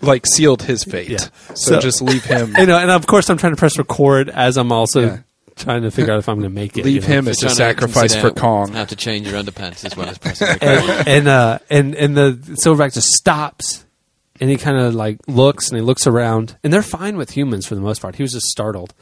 [0.02, 1.10] like sealed his fate.
[1.10, 1.18] Yeah.
[1.18, 2.54] So, So- just leave him.
[2.58, 5.18] you know, and of course I'm trying to press record as I'm also Yeah.
[5.56, 6.84] trying to figure out if I'm going to make it.
[6.86, 7.06] Leave you know?
[7.18, 8.72] him as a Trying to sacrifice consider for Kong.
[8.72, 10.54] How to change your underpants as well as possible.
[10.58, 11.08] Can.
[11.08, 12.32] and uh, and and the
[12.64, 13.84] silverback just stops,
[14.40, 17.66] and he kind of like looks and he looks around, and they're fine with humans
[17.66, 18.16] for the most part.
[18.16, 18.94] He was just startled,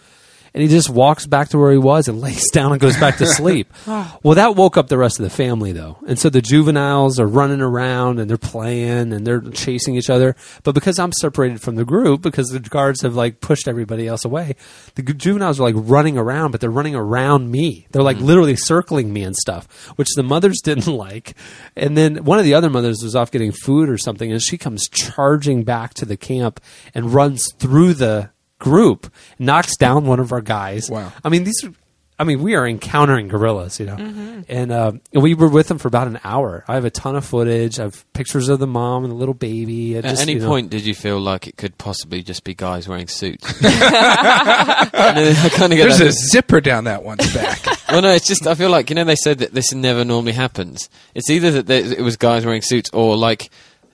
[0.58, 3.18] and he just walks back to where he was and lays down and goes back
[3.18, 3.72] to sleep.
[3.86, 7.28] well, that woke up the rest of the family though, and so the juveniles are
[7.28, 10.34] running around and they're playing and they're chasing each other.
[10.64, 14.24] But because I'm separated from the group, because the guards have like pushed everybody else
[14.24, 14.56] away,
[14.96, 17.86] the juveniles are like running around, but they're running around me.
[17.92, 18.26] They're like mm-hmm.
[18.26, 21.36] literally circling me and stuff, which the mothers didn't like.
[21.76, 24.58] And then one of the other mothers was off getting food or something, and she
[24.58, 26.60] comes charging back to the camp
[26.96, 30.90] and runs through the group, knocks down one of our guys.
[30.90, 31.12] Wow.
[31.24, 31.72] I mean, these are.
[32.20, 35.86] I mean, we are encountering gorillas, you know, and uh, we were with them for
[35.86, 36.64] about an hour.
[36.66, 37.78] I have a ton of footage.
[37.78, 39.94] I have pictures of the mom and the little baby.
[39.94, 42.54] and At any you know- point, did you feel like it could possibly just be
[42.54, 43.44] guys wearing suits?
[43.64, 46.08] I kind of get There's that.
[46.08, 47.64] a zipper down that one's back.
[47.88, 50.32] Well, no, it's just I feel like you know they said that this never normally
[50.32, 50.90] happens.
[51.14, 53.48] It's either that there, it was guys wearing suits or like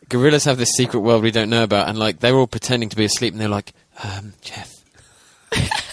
[0.08, 2.96] gorillas have this secret world we don't know about, and like they're all pretending to
[2.96, 4.72] be asleep, and they're like, um, Jeff,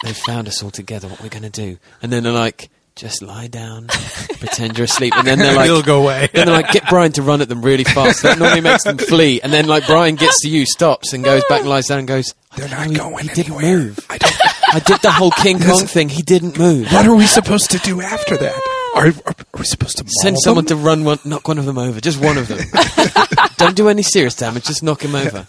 [0.04, 1.08] they found us all together.
[1.08, 1.78] What we're gonna do?
[2.02, 3.88] And then they're like, just lie down,
[4.40, 6.30] pretend you're asleep, and then they're like, It'll go away.
[6.34, 8.24] then they're like, get Brian to run at them really fast.
[8.24, 11.44] That normally makes them flee, and then like Brian gets to you, stops, and goes
[11.48, 13.62] back, and lies down, and goes, They're "I not don't know, going he, he didn't
[13.62, 14.00] move.
[14.10, 14.34] I don't.
[14.74, 16.08] I did the whole King Kong thing.
[16.08, 16.90] He didn't move.
[16.94, 18.54] What are we supposed to do after that?
[18.96, 20.78] Are, are, are we supposed to Send someone them?
[20.80, 22.60] to run one, knock one of them over, just one of them.
[23.58, 25.46] Don't do any serious damage, just knock him over.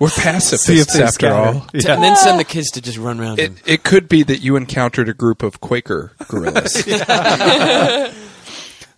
[0.00, 1.34] We're See if pacifists they after scatter.
[1.58, 1.66] all.
[1.74, 1.94] Yeah.
[1.94, 3.56] And then send the kids to just run around It, him.
[3.66, 6.84] it could be that you encountered a group of Quaker gorillas.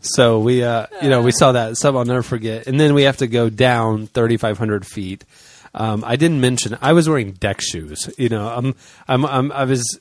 [0.03, 1.77] So we, uh, you know, we saw that.
[1.77, 2.67] Some I'll never forget.
[2.67, 5.27] And then we have to go down 3,500 feet.
[5.75, 8.09] Um, I didn't mention I was wearing deck shoes.
[8.17, 8.75] You know, I'm,
[9.07, 10.01] I'm, I'm I was.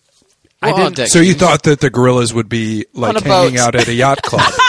[0.61, 0.95] I didn't.
[0.95, 1.35] deck so you shoes?
[1.41, 3.59] thought that the gorillas would be like hanging boat.
[3.59, 4.49] out at a yacht club?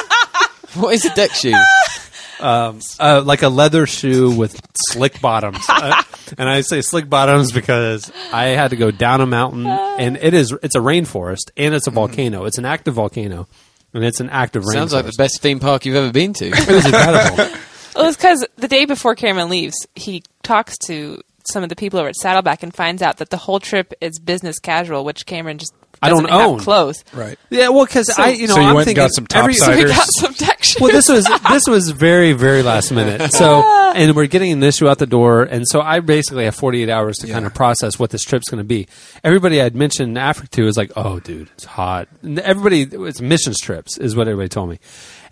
[0.74, 1.52] What is a deck shoe?
[2.40, 5.64] uh, like a leather shoe with slick bottoms.
[5.68, 6.02] Uh,
[6.38, 10.34] and I say slick bottoms because I had to go down a mountain, and it
[10.34, 12.44] is it's a rainforest and it's a volcano.
[12.44, 13.48] It's an active volcano,
[13.92, 14.72] and it's an active rainforest.
[14.72, 16.46] Sounds like the best theme park you've ever been to.
[16.46, 17.56] It was incredible.
[17.94, 21.98] Well, it's because the day before Cameron leaves, he talks to some of the people
[21.98, 25.58] over at Saddleback and finds out that the whole trip is business casual, which Cameron
[25.58, 26.58] just I don't own.
[26.60, 27.04] clothes.
[27.12, 27.38] right.
[27.50, 29.54] yeah, well, because I you know so you I'm went and thinking got some every-
[29.84, 29.84] topsiders?
[29.84, 30.80] We got some tech shoes.
[30.80, 33.32] well, this was this was very very last minute.
[33.32, 33.92] So, ah.
[33.94, 37.18] and we're getting an issue out the door, and so I basically have 48 hours
[37.18, 38.86] to kind of process what this trip's going to be.
[39.22, 43.58] Everybody I'd mentioned Africa to is like, "Oh, dude, it's hot." And everybody, it's missions
[43.60, 44.78] trips, is what everybody told me.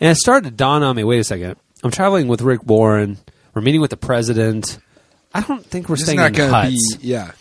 [0.01, 1.03] And it started to dawn on me.
[1.05, 3.17] Wait a second, I'm traveling with Rick Warren.
[3.55, 4.79] We're meeting with the president.
[5.33, 6.97] I don't think we're It's staying not in going to huts.
[6.99, 7.07] be.
[7.09, 7.33] Yeah.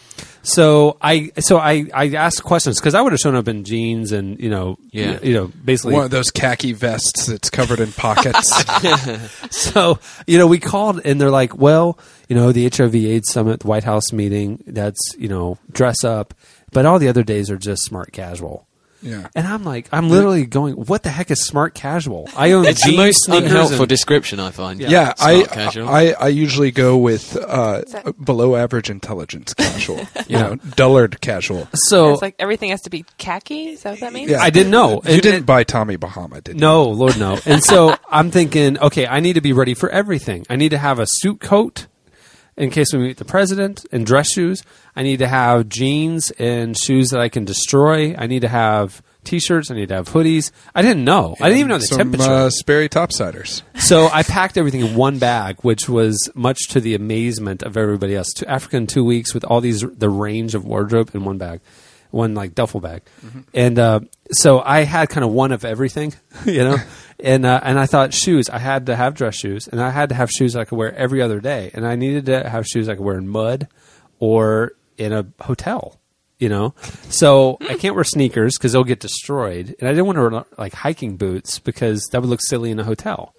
[0.50, 4.14] So I so I I asked questions because I would have shown up in jeans
[4.14, 5.20] and you know Yeah.
[5.22, 8.50] you know basically One of those khaki vests that's covered in pockets.
[9.52, 11.98] So, you know, we called and they're like, well,
[12.30, 16.34] you know, the HIV AIDS summit, the White House meeting, that's, you know, dress up.
[16.72, 18.67] But all the other days are just smart casual.
[19.08, 19.28] Yeah.
[19.36, 22.30] And I'm like, I'm literally going, what the heck is smart casual?
[22.36, 24.80] I own It's the jeans, most unhelpful and- description I find.
[24.80, 25.90] Yeah, Smart I, casual.
[25.90, 30.00] I I usually go with uh, that- below average intelligence casual.
[30.28, 31.68] you know, dullard casual.
[31.74, 33.70] So it's like everything has to be khaki.
[33.70, 34.32] Is that what that means?
[34.32, 34.40] Yeah.
[34.42, 35.02] I didn't know.
[35.06, 36.62] You And- didn't buy Tommy Bahama, did you?
[36.62, 37.38] No, Lord, no.
[37.46, 40.46] And so I'm thinking, okay, I need to be ready for everything.
[40.50, 41.88] I need to have a suit coat
[42.58, 44.64] in case we meet the president in dress shoes.
[44.96, 48.16] I need to have jeans and shoes that I can destroy.
[48.18, 49.70] I need to have t-shirts.
[49.70, 50.52] I need to have hoodies.
[50.74, 51.36] I didn't know.
[51.40, 52.32] I didn't even know the Some, temperature.
[52.32, 53.62] Uh, Sperry topsiders.
[53.76, 58.16] so I packed everything in one bag, which was much to the amazement of everybody
[58.16, 58.34] else.
[58.34, 61.60] To Africa in two weeks with all these the range of wardrobe in one bag,
[62.12, 63.02] one like duffel bag,
[63.54, 64.00] and uh,
[64.32, 66.14] so I had kind of one of everything,
[66.46, 66.78] you know.
[67.20, 68.50] and uh, and I thought shoes.
[68.50, 70.94] I had to have dress shoes, and I had to have shoes I could wear
[70.96, 73.68] every other day, and I needed to have shoes I could wear in mud
[74.20, 76.00] or in a hotel.
[76.40, 76.76] You know,
[77.10, 80.46] so I can't wear sneakers because they'll get destroyed, and I didn't want to wear
[80.60, 83.34] like hiking boots because that would look silly in a hotel.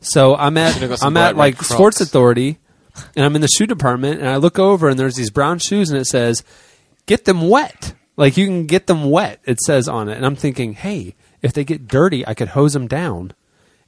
[0.00, 1.62] So I'm at I'm at like.
[1.62, 2.58] Sports Authority,
[3.14, 5.90] and I'm in the shoe department, and I look over, and there's these brown shoes,
[5.90, 6.42] and it says,
[7.06, 9.40] "Get them wet." Like you can get them wet.
[9.44, 12.74] It says on it, and I'm thinking, hey, if they get dirty, I could hose
[12.74, 13.32] them down,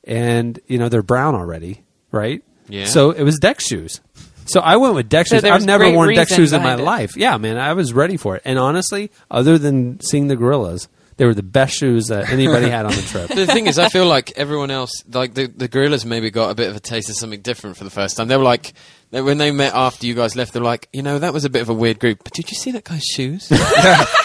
[0.02, 2.42] and you know they're brown already, right?
[2.68, 2.86] Yeah.
[2.86, 4.00] So it was deck shoes.
[4.46, 5.44] So I went with deck So shoes.
[5.44, 6.80] I've never worn deck shoes in my it.
[6.80, 7.16] life.
[7.16, 8.42] Yeah, man, I was ready for it.
[8.44, 12.84] And honestly, other than seeing the gorillas, they were the best shoes that anybody had
[12.86, 13.28] on the trip.
[13.34, 16.54] the thing is, I feel like everyone else, like the, the gorillas, maybe got a
[16.54, 18.28] bit of a taste of something different for the first time.
[18.28, 18.74] They were like,
[19.22, 21.62] when they met after you guys left, they're like, you know, that was a bit
[21.62, 22.24] of a weird group.
[22.24, 23.48] But did you see that guy's shoes?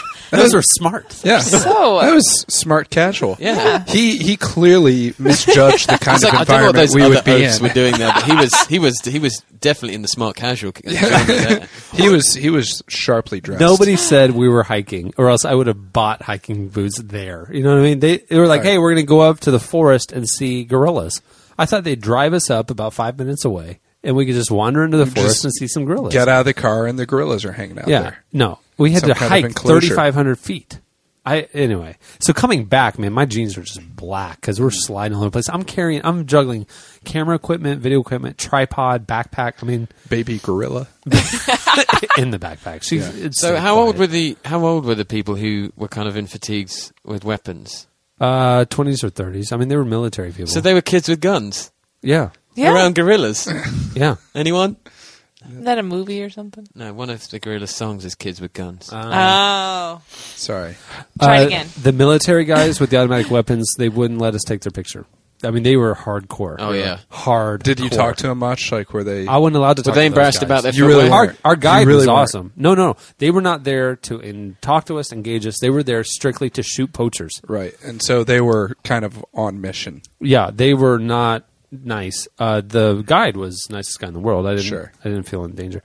[0.32, 1.20] Those are smart.
[1.24, 3.36] Yeah, So- that uh, was smart casual.
[3.40, 3.84] Yeah.
[3.88, 6.96] he he clearly misjudged the kind It's of like, I don't know what environment those
[6.96, 7.62] we other would be in.
[7.64, 10.72] were doing there, but he was he was he was definitely in the smart casual.
[10.88, 11.68] genre there.
[11.94, 13.60] He was he was sharply dressed.
[13.60, 17.50] Nobody said we were hiking, or else I would have bought hiking boots there.
[17.52, 18.00] You know what I mean?
[18.00, 18.74] They, they were like, Right.
[18.74, 21.22] "Hey, we're going to go up to the forest and see gorillas."
[21.58, 24.84] I thought they'd drive us up about five minutes away, and we could just wander
[24.84, 26.14] into the forest and see some gorillas.
[26.14, 28.24] get out of the car and the gorillas are hanging out yeah, there.
[28.32, 30.80] no, we had Some to hike thirty five hundred feet.
[31.26, 31.98] I anyway.
[32.22, 35.34] So coming back, man, my jeans are just black because we're sliding all over the
[35.34, 35.50] place.
[35.50, 36.66] I'm carrying, I'm juggling
[37.04, 39.56] camera equipment, video equipment, tripod, backpack.
[39.62, 40.88] I mean, Baby gorilla.
[41.06, 42.84] in the backpack.
[42.84, 43.26] She's, Yeah.
[43.26, 46.16] it's So how old were the how old were the people who were kind of
[46.16, 47.88] in fatigues with weapons?
[48.20, 49.52] Uh, twenties or thirties.
[49.52, 50.48] I mean, they were military people.
[50.48, 52.30] So they were kids with guns yeah,
[52.60, 52.74] Yeah.
[52.74, 53.48] around gorillas.
[53.96, 54.16] yeah.
[54.36, 54.78] Anyone?
[55.50, 56.68] Is that a movie or something?
[56.76, 60.02] No, one of the gorilla songs is "Kids with Guns." oh.
[60.36, 60.76] Sorry.
[61.22, 61.68] Try it Uh, again.
[61.82, 65.06] The military guys with the automatic weapons, they wouldn't let us take their picture.
[65.42, 66.58] I mean, they were hardcore.
[66.60, 66.98] Oh, yeah.
[67.10, 67.64] hard.
[67.64, 68.74] Did you talk to them much?
[68.74, 69.26] Like were they?
[69.26, 69.82] I wasn't allowed to.
[69.82, 70.44] Were talk they to those embarrassed guys.
[70.44, 71.28] about their You really footwear?
[71.28, 71.40] weren't.
[71.46, 72.20] Our, our guide You really was weren't.
[72.20, 72.54] awesome.
[72.58, 75.58] No, no, they were not there to in, talk to us, engage us.
[75.62, 77.42] They were there strictly to shoot poachers.
[77.48, 80.02] right, and so they were kind of on mission.
[80.20, 82.28] Yeah, they were not nice.
[82.38, 84.46] Uh, the guide was nicest guy in the world.
[84.48, 84.66] I didn't.
[84.66, 84.92] Sure.
[85.04, 85.84] I didn't feel in danger.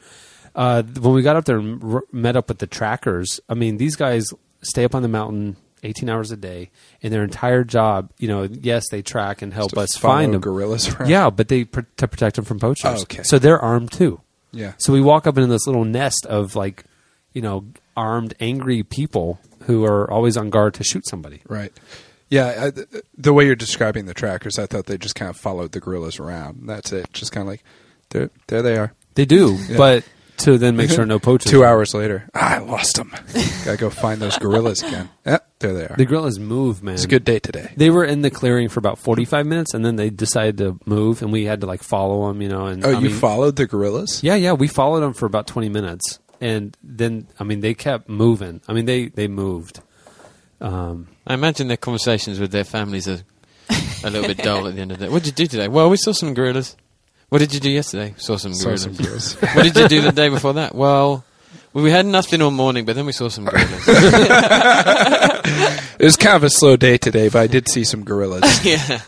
[0.54, 3.76] Uh, when we got up there and r- met up with the trackers, I mean,
[3.76, 4.26] these guys
[4.62, 6.70] stay up on the mountain 18 hours a day,
[7.02, 10.40] and their entire job, you know, yes, they track and help us find them.
[10.40, 11.10] gorillas around.
[11.10, 13.00] Yeah, but they pr- to protect them from poachers.
[13.00, 13.22] Oh, okay.
[13.22, 14.20] So they're armed too.
[14.52, 14.72] Yeah.
[14.78, 16.84] So we walk up into this little nest of like,
[17.32, 17.66] you know,
[17.96, 21.42] armed, angry people who are always on guard to shoot somebody.
[21.48, 21.72] Right.
[22.34, 25.72] Yeah, I, the way you're describing the trackers, I thought they just kind of followed
[25.72, 26.66] the gorillas around.
[26.66, 27.12] That's it.
[27.12, 27.62] Just kind of like,
[28.10, 28.92] there, there they are.
[29.14, 29.76] They do, Yeah.
[29.76, 30.04] but
[30.38, 31.50] to then make sure no poachers.
[31.50, 33.10] Two hours later, ah, I lost them.
[33.64, 35.08] Gotta go find those gorillas again.
[35.24, 35.94] Yeah, there they are.
[35.96, 36.94] The gorillas move, man.
[36.94, 37.72] It's a good day today.
[37.76, 41.22] They were in the clearing for about forty-five minutes, and then they decided to move,
[41.22, 42.66] and we had to like follow them, you know.
[42.66, 44.22] And Oh, I you mean- followed the gorillas?
[44.24, 48.08] Yeah, yeah, we followed them for about twenty minutes, and then I mean they kept
[48.08, 48.60] moving.
[48.66, 49.80] I mean they they moved.
[50.60, 53.20] Um, I imagine their conversations with their families are
[54.04, 55.10] a little bit dull at the end of the day.
[55.12, 55.68] What did you do today?
[55.68, 56.76] Well, we saw some gorillas.
[57.28, 58.14] What did you do yesterday?
[58.16, 58.82] Saw some Saw gorillas.
[58.82, 59.34] some gorillas.
[59.34, 60.74] what did you do the day before that?
[60.74, 61.24] Well,
[61.72, 63.84] we had nothing all morning, but then we saw some gorillas.
[65.98, 68.64] it was kind of a slow day today, but I did see some gorillas.
[68.64, 69.00] yeah.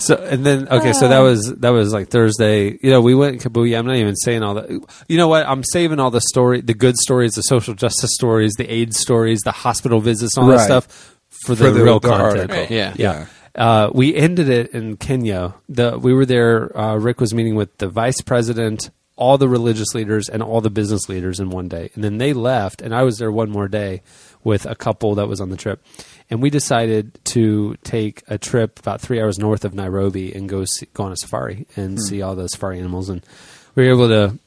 [0.00, 2.78] So and then okay, so that was that was like Thursday.
[2.82, 3.78] You know, we went in Kibuye.
[3.78, 4.70] I'm not even saying all that.
[5.08, 5.46] You know what?
[5.46, 9.40] I'm saving all the story, the good stories, the social justice stories, the AIDS stories,
[9.40, 10.64] the hospital visits, and all that Right.
[10.64, 12.50] stuff for the, For the- real the content.
[12.50, 12.76] article.
[12.76, 12.94] Yeah.
[12.96, 13.26] Yeah.
[13.54, 15.54] Uh, we ended it in Kenya.
[15.68, 16.76] The we were there.
[16.76, 20.70] Uh, Rick was meeting with the vice president, all the religious leaders, and all the
[20.70, 21.90] business leaders in one day.
[21.94, 24.02] And then they left, and I was there one more day
[24.44, 25.82] with a couple that was on the trip.
[26.30, 30.64] And we decided to take a trip about three hours north of Nairobi and go
[30.64, 33.08] see, go on a safari and see all the safari animals.
[33.08, 33.24] And
[33.74, 34.38] we were able to.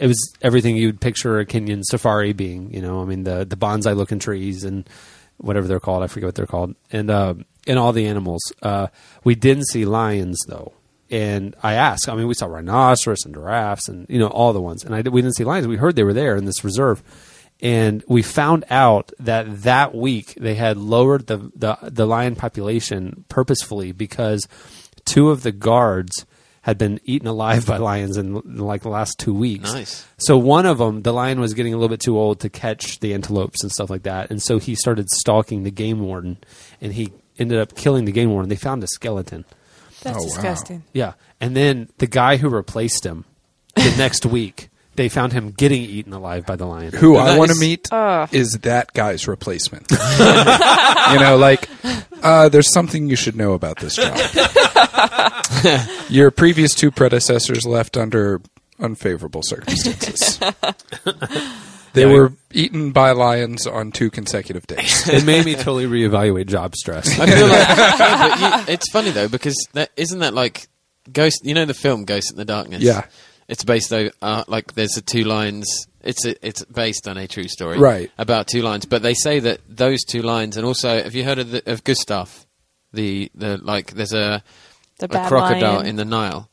[0.00, 2.72] It was everything you'd picture a Kenyan safari being.
[2.72, 4.88] You know, I mean the the bonsai looking trees and
[5.36, 6.02] whatever they're called.
[6.02, 6.74] I forget what they're called.
[6.90, 7.34] And uh,
[7.66, 8.40] and all the animals.
[8.62, 8.88] Uh,
[9.24, 10.72] we didn't see lions though.
[11.10, 12.08] And I asked.
[12.08, 14.84] I mean, we saw rhinoceros and giraffes and you know all the ones.
[14.84, 15.66] And I we didn't see lions.
[15.66, 17.02] We heard they were there in this reserve.
[17.60, 23.24] And we found out that that week they had lowered the, the the lion population
[23.28, 24.46] purposefully because
[25.04, 26.24] two of the guards
[26.62, 29.72] had been eaten alive by lions in, in like the last two weeks.
[29.72, 30.06] Nice.
[30.18, 33.00] So one of them, the lion was getting a little bit too old to catch
[33.00, 36.36] the antelopes and stuff like that, and so he started stalking the game warden,
[36.80, 38.48] and he ended up killing the game warden.
[38.50, 39.44] They found a skeleton.
[40.02, 40.26] That's Oh, wow.
[40.26, 40.82] disgusting.
[40.92, 43.24] Yeah, and then the guy who replaced him
[43.74, 44.67] the next week,
[44.98, 46.92] they found him getting eaten alive by the lion.
[46.92, 48.28] Who But I want to meet Ugh.
[48.32, 49.90] is that guy's replacement.
[49.90, 49.96] you
[51.20, 51.68] know, like
[52.22, 54.18] uh, there's something you should know about this job.
[56.10, 58.40] Your previous two predecessors left under
[58.78, 60.38] unfavorable circumstances.
[61.94, 62.12] They Yeah.
[62.12, 65.08] were eaten by lions on two consecutive days.
[65.08, 67.08] It made me totally reevaluate job stress.
[67.18, 70.68] I feel like no, you, it's funny though because that isn't that like
[71.10, 71.40] Ghost.
[71.44, 72.82] You know the film Ghost and the Darkness.
[72.82, 73.06] Yeah.
[73.48, 75.86] It's based though uh, like there's a two lines.
[76.02, 78.10] It's a, it's based on a true story, Right.
[78.18, 81.38] About two lines, but they say that those two lines, and also have you heard
[81.38, 82.30] of the, of Gustave?
[82.92, 84.42] The the like there's a
[84.98, 85.86] The a crocodile lion.
[85.86, 86.48] in the Nile.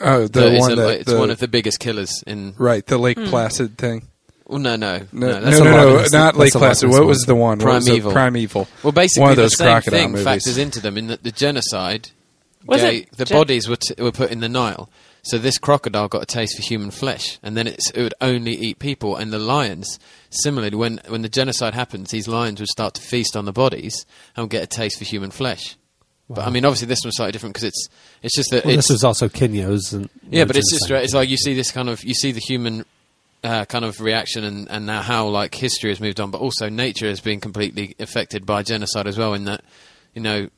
[0.00, 2.54] Oh, the that is one a- that it's the- one of the biggest killers in.
[2.58, 3.26] right, the Lake Hmm.
[3.26, 4.06] Placid thing.
[4.46, 6.58] Well, no, no, No, no, that's no, a no, no, of- not Lake that's a
[6.58, 6.90] lot Placid.
[6.90, 7.58] What was the one?
[7.58, 8.12] What was the- Primeval.
[8.12, 8.68] Primeval.
[8.82, 10.24] Well, basically, one of those the same crocodile thing movies.
[10.24, 12.08] factors into them in that the genocide.
[12.66, 14.90] Was gay- it the gen- bodies were, t- were put in the Nile.
[15.22, 18.52] So this crocodile got a taste for human flesh, and then it's, it would only
[18.52, 19.16] eat people.
[19.16, 19.98] And the lions,
[20.30, 24.06] similarly, when when the genocide happens, these lions would start to feast on the bodies
[24.36, 25.76] and get a taste for human flesh.
[26.30, 27.88] But I mean, obviously, this one's slightly different because it's
[28.22, 29.92] it's just that Well, it's this was also Kenya's.
[29.92, 32.40] And yeah, but it's just it's like you see this kind of you see the
[32.40, 32.84] human
[33.42, 36.68] uh, kind of reaction and and now how like history has moved on, but also
[36.68, 39.34] nature has been completely affected by genocide as well.
[39.34, 39.62] In that
[40.14, 40.48] you know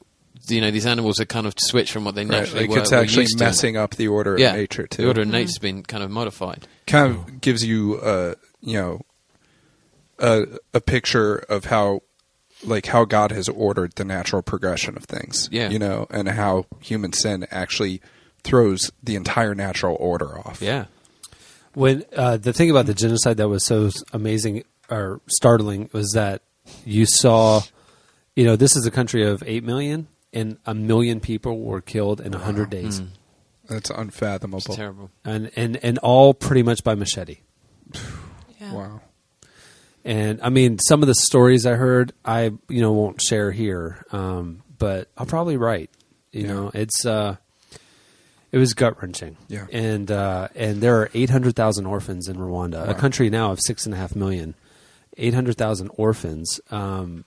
[0.48, 2.78] you know these animals are kind of switched from what they Right, naturally like were.
[2.78, 3.44] it's were actually used to.
[3.44, 5.02] messing up the order yeah, of nature too.
[5.02, 6.66] The order of nature's been kind of modified.
[6.86, 9.00] kind of gives you uh you know
[10.18, 12.00] a a picture of how
[12.64, 15.48] like how God has ordered the natural progression of things.
[15.50, 15.68] Yeah.
[15.70, 18.00] You know, and how human sin actually
[18.44, 20.62] throws the entire natural order off.
[20.62, 20.84] Yeah,
[21.74, 26.42] When uh, the thing about the genocide that was so amazing or startling was that
[26.84, 27.62] you saw,
[28.36, 32.20] you know, this is a country of eight million, and a million people were killed
[32.20, 33.00] in a hundred days,
[33.68, 34.74] That's it's unfathomable.
[34.74, 35.10] terrible.
[35.24, 37.38] and and and all pretty much by machete.
[38.60, 38.74] Yeah.
[38.74, 39.00] Wow.
[40.04, 44.04] And I mean, some of the stories I heard, I you know won't share here,
[44.12, 45.90] um, but I'll probably write.
[46.30, 46.46] You Yeah.
[46.52, 47.36] know, it's uh,
[48.52, 49.36] it was gut wrenching.
[49.48, 49.66] Yeah.
[49.72, 53.58] and uh, and there are eight hundred thousand orphans in Rwanda, a country now of
[53.60, 54.54] six and a half million.
[55.16, 57.24] Eight hundred thousand orphans, um,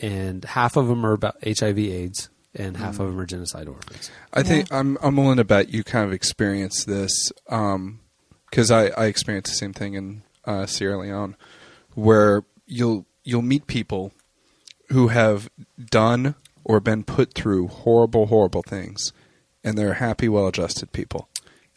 [0.00, 4.10] and half of them are about HIV/AIDS, and half of them are genocide orphans.
[4.32, 9.06] I think I'm I'm willing to bet you kind of experienced this because I, I
[9.06, 11.36] experienced the same thing in uh, Sierra Leone,
[11.94, 14.12] where you'll you'll meet people
[14.90, 15.48] who have
[15.90, 19.12] done or been put through horrible horrible things,
[19.62, 21.28] and they're happy, well-adjusted people.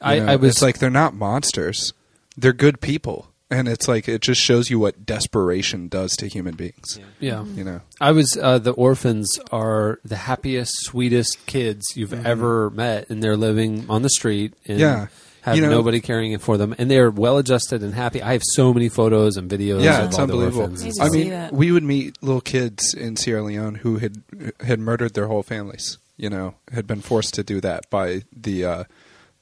[0.01, 1.93] I- know, I was- it's like they're not monsters;
[2.37, 6.55] they're good people, and it's like it just shows you what desperation does to human
[6.55, 6.99] beings.
[7.19, 12.69] Yeah, You know, I was uh, the orphans are the happiest, sweetest kids you've ever
[12.69, 15.07] met, and they're living on the street and Yeah.
[15.41, 18.21] have You know- nobody caring it for them, and they're well adjusted and happy.
[18.21, 19.81] I have so many photos and videos.
[19.83, 20.61] yeah, of it's all unbelievable.
[20.63, 21.53] orphans and Need to I mean, that.
[21.53, 24.23] we would meet little kids in Sierra Leone who had
[24.61, 25.97] had murdered their whole families.
[26.17, 28.83] You know, had been forced to do that by the uh,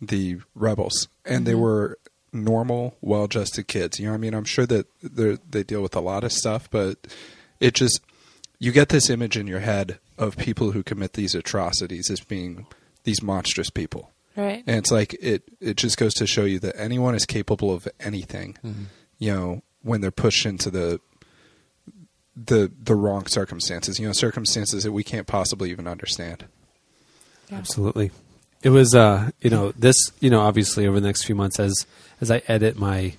[0.01, 1.97] the rebels, and they were
[2.43, 3.99] normal, well-adjusted kids.
[3.99, 6.31] You know, what I mean, I'm sure that they they deal with a lot of
[6.31, 7.07] stuff, but
[7.59, 8.01] it just
[8.59, 12.67] you get this image in your head of people who commit these atrocities as being
[13.03, 14.11] these monstrous people.
[14.35, 14.63] Right.
[14.67, 17.87] And it's like it it just goes to show you that anyone is capable of
[17.99, 18.57] anything.
[19.17, 20.99] You know, when they're pushed into the
[22.35, 26.45] the the wrong circumstances, you know, circumstances that we can't possibly even understand.
[27.51, 28.11] Absolutely.
[28.63, 31.85] It was, uh, you know, this, you know, obviously over the next few months as
[32.21, 33.13] as I edit my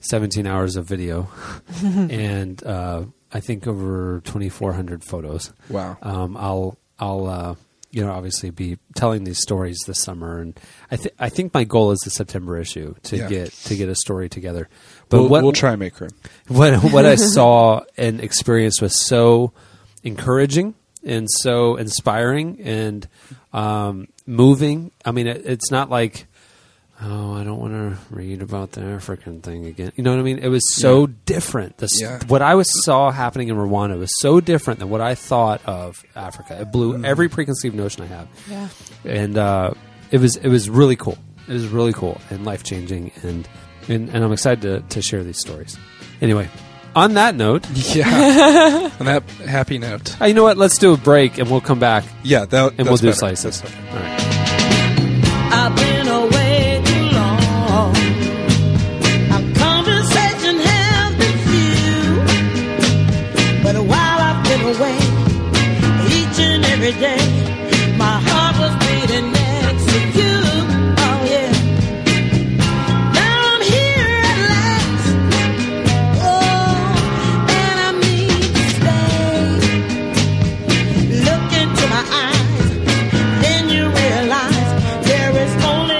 [0.00, 1.28] 17 hours of video
[1.84, 5.52] and uh, I think over 2,400 photos.
[5.68, 5.96] Wow.
[6.02, 7.54] Um, I'll I'll uh,
[7.90, 10.58] you know obviously be telling these stories this summer, and
[10.90, 13.28] I think I think my goal is the September issue to Yeah.
[13.28, 14.68] get to get a story together.
[15.08, 16.10] But we'll, what we'll try and make room.
[16.48, 19.52] what what I saw and experienced was so
[20.02, 20.74] encouraging
[21.04, 23.08] and so inspiring and
[23.52, 24.90] um, moving.
[25.04, 26.26] I mean, it, it's not like
[27.04, 29.92] oh, I don't want to read about the African thing again.
[29.96, 30.38] You know what I mean?
[30.38, 31.12] It was so Yeah.
[31.26, 31.78] different.
[31.78, 32.20] This Yeah.
[32.28, 36.02] what I was saw happening in Rwanda was so different than what I thought of
[36.14, 36.58] Africa.
[36.60, 37.04] It blew Mm-hmm.
[37.04, 38.68] every preconceived notion I had Yeah.
[39.04, 39.72] and uh,
[40.10, 41.18] it was it was really cool.
[41.48, 43.48] It was really cool and life changing, and,
[43.88, 45.76] and and I'm excited to, to share these stories.
[46.20, 46.48] Anyway,
[46.94, 48.90] on that note, Yeah.
[49.00, 50.14] On that happy note.
[50.20, 50.56] uh, you know what?
[50.56, 53.18] Let's do a break, and we'll come back Yeah, that, and we'll do better.
[53.18, 53.60] slices.
[53.60, 53.96] That's better.
[53.96, 54.18] All right.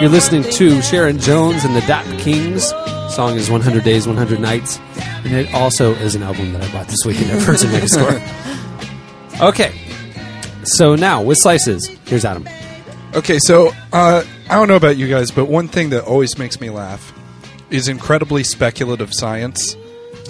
[0.02, 2.70] You're listening to Sharon Jones and the Dap Kings.
[3.14, 6.88] Song is 100 Days, 100 Nights, and it also is an album that I bought
[6.88, 8.20] this weekend at Virgin Megastore.
[9.40, 9.72] Okay,
[10.64, 12.48] so now with slices, here's Adam.
[13.14, 16.60] Okay, so uh, I don't know about you guys, but one thing that always makes
[16.60, 17.12] me laugh
[17.70, 19.76] is incredibly speculative science.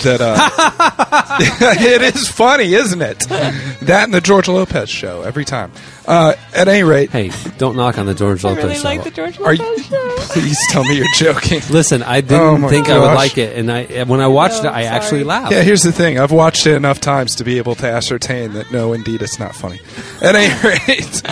[0.03, 1.37] That uh,
[1.81, 3.21] it is funny, isn't it?
[3.29, 5.71] That and the George Lopez show every time.
[6.07, 8.83] Uh, at any rate, Hey, don't knock on the George I Lopez really show.
[8.89, 9.63] like the George are you?
[9.65, 10.15] Lopez show.
[10.33, 11.61] Please tell me you're joking.
[11.71, 14.65] Listen, I didn't Oh my think I would like it, and I when I watched
[14.65, 14.87] No, it, I sorry.
[14.97, 15.53] actually laughed.
[15.53, 16.19] Yeah, here's the thing.
[16.19, 19.55] I've watched it enough times to be able to ascertain that no, indeed, it's not
[19.55, 19.81] funny.
[20.21, 21.23] At any rate,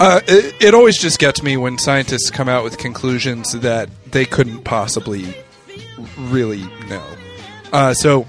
[0.00, 4.24] Uh, it, it always just gets me when scientists come out with conclusions that they
[4.24, 5.34] couldn't possibly
[6.18, 7.02] really know.
[7.72, 8.26] Uh, so,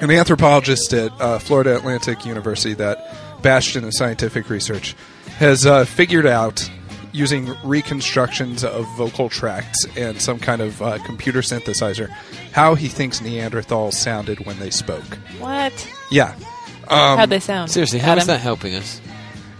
[0.00, 4.94] an anthropologist at uh, Florida Atlantic University, that bastion of scientific research,
[5.38, 6.68] has uh, figured out
[7.12, 12.08] using reconstructions of vocal tracts and some kind of uh, computer synthesizer
[12.52, 15.16] how he thinks Neanderthals sounded when they spoke.
[15.38, 15.72] What?
[16.10, 16.34] Yeah.
[16.88, 17.70] How'd they sound?
[17.70, 18.26] Seriously, how is Adam?
[18.28, 19.00] that helping us?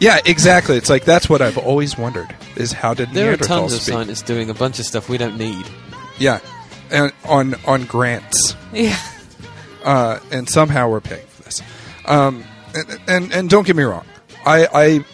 [0.01, 0.77] Yeah, exactly.
[0.77, 3.95] It's like that's what I've always wondered is how did There are tons of speak?
[3.95, 5.67] scientists doing a bunch of stuff we don't need.
[6.19, 6.41] Yeah,
[6.91, 8.99] and on on grants, Yeah.
[9.85, 11.63] uh, and somehow we're paying for this.
[12.05, 14.07] Um, and, and and don't get me wrong,
[14.45, 15.05] I I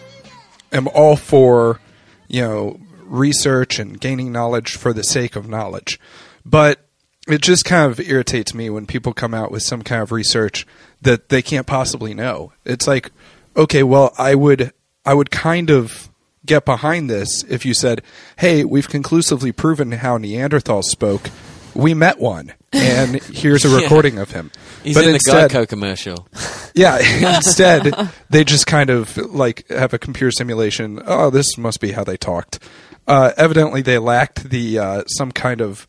[0.77, 1.81] am all for
[2.29, 6.01] you know research and gaining knowledge for the sake of knowledge,
[6.45, 6.87] but
[7.29, 10.67] it just kind of irritates me when people come out with some kind of research
[11.01, 12.53] that they can't possibly know.
[12.65, 13.13] It's like,
[13.57, 14.73] okay, well, I would
[15.05, 16.09] I would kind of
[16.45, 18.03] get behind this if you said,
[18.39, 21.31] "Hey, we've conclusively proven how Neanderthals spoke.
[21.75, 23.83] We met one, and here's a Yeah.
[23.83, 24.51] recording of him."
[24.83, 26.29] He's but in instead, the Geico commercial.
[26.75, 26.99] yeah,
[27.37, 31.01] instead they just kind of like have a computer simulation.
[31.07, 32.59] Oh, this must be how they talked.
[33.07, 35.87] Uh, evidently, they lacked the uh, some kind of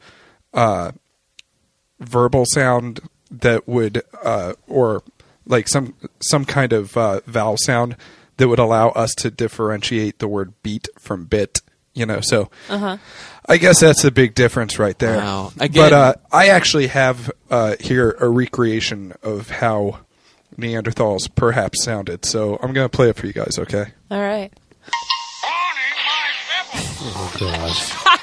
[0.53, 0.91] uh,
[1.99, 5.03] verbal sound that would, uh, or
[5.45, 7.95] like some some kind of uh, vowel sound
[8.38, 11.61] that would allow us to differentiate the word beat from bit.
[11.95, 12.49] You know, so
[13.48, 15.18] I guess that's a big difference right there.
[15.18, 15.52] Wow.
[15.58, 20.00] but uh, I actually have uh, here a recreation of how
[20.58, 22.26] Neanderthals perhaps sounded.
[22.26, 23.58] So I'm going to play it for you guys.
[23.60, 23.86] Okay.
[24.12, 24.52] All right.
[25.44, 26.30] Morning, my.
[27.06, 27.89] Oh gosh.
[27.89, 28.20] Fruity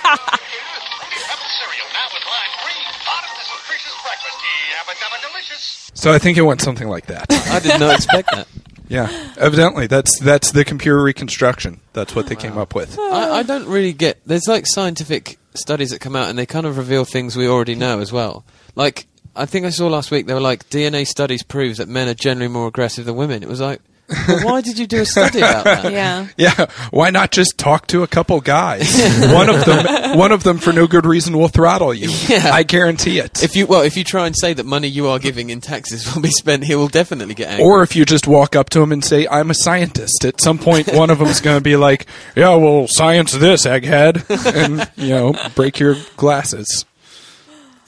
[1.21, 2.85] Pebbles cereal now with lime cream.
[3.05, 4.39] Part of this nutritious breakfast.
[4.73, 5.91] Yabba dabba delicious.
[5.95, 7.27] So I think it went something like that.
[7.31, 8.49] I did not expect that.
[8.91, 9.32] Yeah.
[9.38, 11.80] Evidently, that's that's the computer reconstruction.
[11.93, 12.99] That's what they came up with.
[12.99, 14.20] I, I don't really get.
[14.26, 17.76] There's like scientific studies that come out and they kind of reveal things we already
[17.76, 18.45] know as well.
[18.74, 22.09] Like I think I saw last week they were like DNA studies proves that men
[22.09, 23.43] are generally more aggressive than women.
[23.43, 23.80] It was like,
[24.28, 25.92] well, why did you do a study about that?
[25.92, 26.26] Yeah.
[26.36, 26.66] Yeah.
[26.90, 28.92] Why not just talk to a couple guys?
[29.32, 32.08] one of them, one of them, for no good reason, will throttle you.
[32.28, 32.50] Yeah.
[32.52, 33.42] I guarantee it.
[33.42, 36.12] If you well, if you try and say that money you are giving in taxes
[36.14, 37.64] will be spent, he will definitely get angry.
[37.64, 40.58] or if you just walk up to him and say, "I'm a scientist," at some
[40.58, 42.06] point, one of them's going to be like,
[42.36, 46.84] "Yeah, well, science this, egghead," and you know, break your glasses.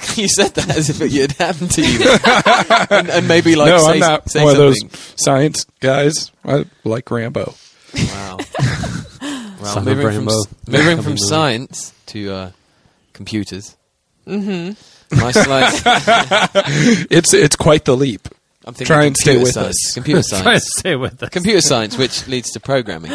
[0.16, 2.00] you said that as if it had happened to you,
[2.96, 4.84] and, and maybe like no, say, I'm not say one something.
[4.84, 6.30] of those science guys.
[6.44, 7.54] I like Rambo.
[7.94, 8.38] Wow.
[8.60, 10.28] well, Son of moving from,
[10.68, 12.50] moving from science to uh,
[13.12, 13.76] computers.
[14.26, 15.18] Mm-hmm.
[15.20, 15.82] My slice.
[17.10, 18.28] It's it's quite the leap.
[18.64, 19.88] I'm thinking Try and stay with science.
[19.88, 19.94] us.
[19.94, 20.42] Computer science.
[20.42, 20.78] Try to science.
[20.78, 21.28] stay with us.
[21.30, 23.12] computer science, which leads to programming.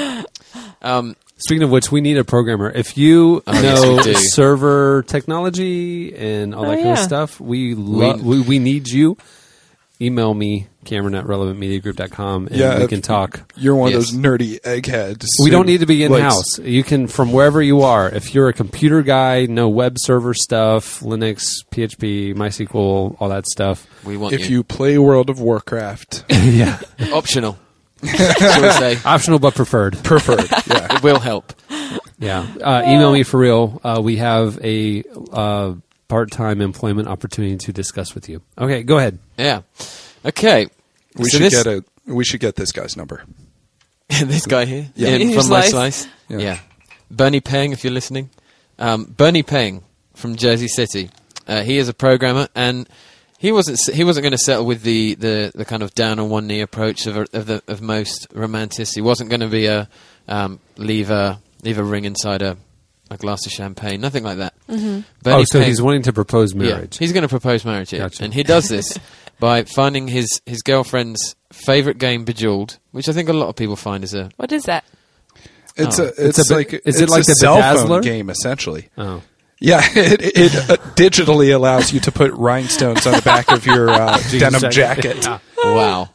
[0.82, 2.72] Um, Speaking of which, we need a programmer.
[2.74, 4.14] If you Oh, know we do.
[4.16, 9.18] server technology and all Oh, that kind of stuff, we, lo- we we need you.
[10.00, 13.52] Email me, Cameron at relevantmediagroup.com, and Yeah, we can talk.
[13.58, 14.12] You're one Yes.
[14.12, 15.26] of those nerdy eggheads.
[15.44, 16.60] We don't need to be in likes- house.
[16.60, 18.08] You can from wherever you are.
[18.08, 23.88] If you're a computer guy, know web server stuff, Linux, PHP, MySQL, all that stuff.
[24.06, 26.78] we want If you play World of Warcraft, yeah,
[27.12, 27.67] optional, shall we say?
[29.06, 29.98] optional but preferred.
[30.04, 30.48] preferred.
[30.68, 30.96] Yeah.
[30.98, 31.54] It will help.
[32.20, 33.80] Yeah, uh, email me for real.
[33.84, 35.74] Uh, we have a uh,
[36.08, 38.42] part-time employment opportunity to discuss with you.
[38.58, 39.20] Okay, go ahead.
[39.38, 39.62] Yeah.
[40.26, 40.68] Okay.
[41.16, 41.84] We So should this, get a.
[42.06, 43.24] We should get this guy's number.
[44.10, 45.10] this guy here Yeah.
[45.10, 45.96] in- Your from my slice.
[45.96, 46.08] slice.
[46.30, 46.38] Yeah.
[46.38, 46.60] Yeah.
[47.12, 48.30] Bernie Peng, if you're listening.
[48.80, 49.84] Um, Bernie Peng
[50.16, 51.10] from Jersey City.
[51.48, 52.90] Uh, he is a programmer, and
[53.38, 56.30] he wasn't he wasn't going to settle with the, the, the kind of down on
[56.30, 58.96] one knee approach of of, the, of most romanticists.
[58.96, 59.88] He wasn't going to be a
[60.28, 62.58] um, leave a leave a ring inside a,
[63.12, 64.54] a glass of champagne, nothing like that.
[64.68, 65.02] Mm-hmm.
[65.28, 66.98] oh, so he's wanting to propose Yeah, marriage.
[66.98, 68.24] he's going to propose marriage here, Gotcha.
[68.24, 68.98] and he does this
[69.40, 73.76] by finding his his girlfriend's favorite game, Bejeweled, which I think a lot of people
[73.76, 74.84] find is a What is that?
[75.76, 76.06] It's Oh.
[76.06, 76.08] a.
[76.08, 76.72] It's, It's a like.
[76.72, 78.90] bit- is it like a the cell phone game essentially?
[78.98, 79.22] oh,
[79.60, 83.90] Yeah, it, it uh, digitally allows you to put rhinestones on the back of your
[83.90, 85.26] uh, denim jacket.
[85.26, 85.40] Yeah.
[85.64, 86.10] wow.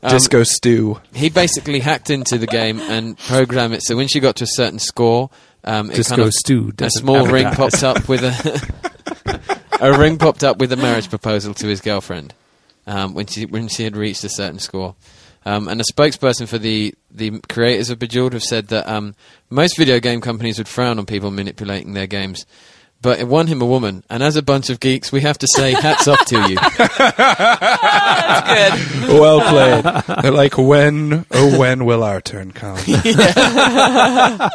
[0.00, 1.00] Um, Disco Stu.
[1.12, 4.48] he basically hacked into the game and programmed it so when she got to a
[4.48, 5.28] certain score,
[5.64, 7.80] um, it Disco kind of, stew a small ring advertise.
[7.80, 12.32] popped up with a a ring popped up with a marriage proposal to his girlfriend
[12.86, 14.94] um, when she when she had reached a certain score.
[15.44, 19.14] Um, and a spokesperson for the, the creators of Bejeweled have said that um,
[19.48, 22.44] most video game companies would frown on people manipulating their games,
[23.00, 24.02] but it won him a woman.
[24.10, 26.56] And as a bunch of geeks, we have to say hats off to you.
[29.18, 29.84] well played.
[30.22, 32.78] They're like, when, oh, when will our turn come?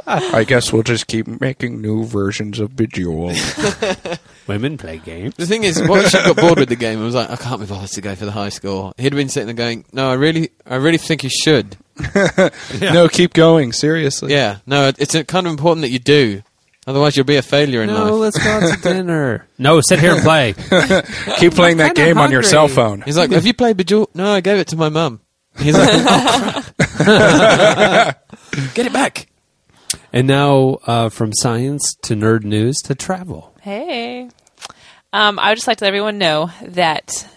[0.08, 3.38] I guess we'll just keep making new versions of Bejeweled.
[4.48, 5.36] Women play games.
[5.36, 7.62] The thing is, once she got bored with the game and was like, I can't
[7.62, 8.92] be bothered to go for the high score?
[8.98, 11.78] He'd been sitting there going, No, I really, I really think you should.
[12.82, 13.72] No, keep going.
[13.72, 14.34] Seriously.
[14.34, 16.44] Yeah, no, it's uh, kind of important that you do.
[16.86, 18.36] Otherwise, you'll be a failure in No, life.
[18.36, 19.48] let's go out to dinner.
[19.58, 20.54] No, sit here and play.
[21.38, 22.50] Keep playing that kinda game on your hungry.
[22.50, 23.02] cell phone.
[23.02, 24.14] He's like, Have you played Bejeweled?
[24.16, 25.22] No, I gave it to my mum.
[25.58, 26.64] He's like, Oh,
[26.98, 28.28] crap.
[28.74, 29.28] Get it back.
[30.12, 33.56] And now, uh, from science to nerd news to travel.
[33.62, 34.30] Hey.
[35.12, 37.28] Um, I would just like to let everyone know that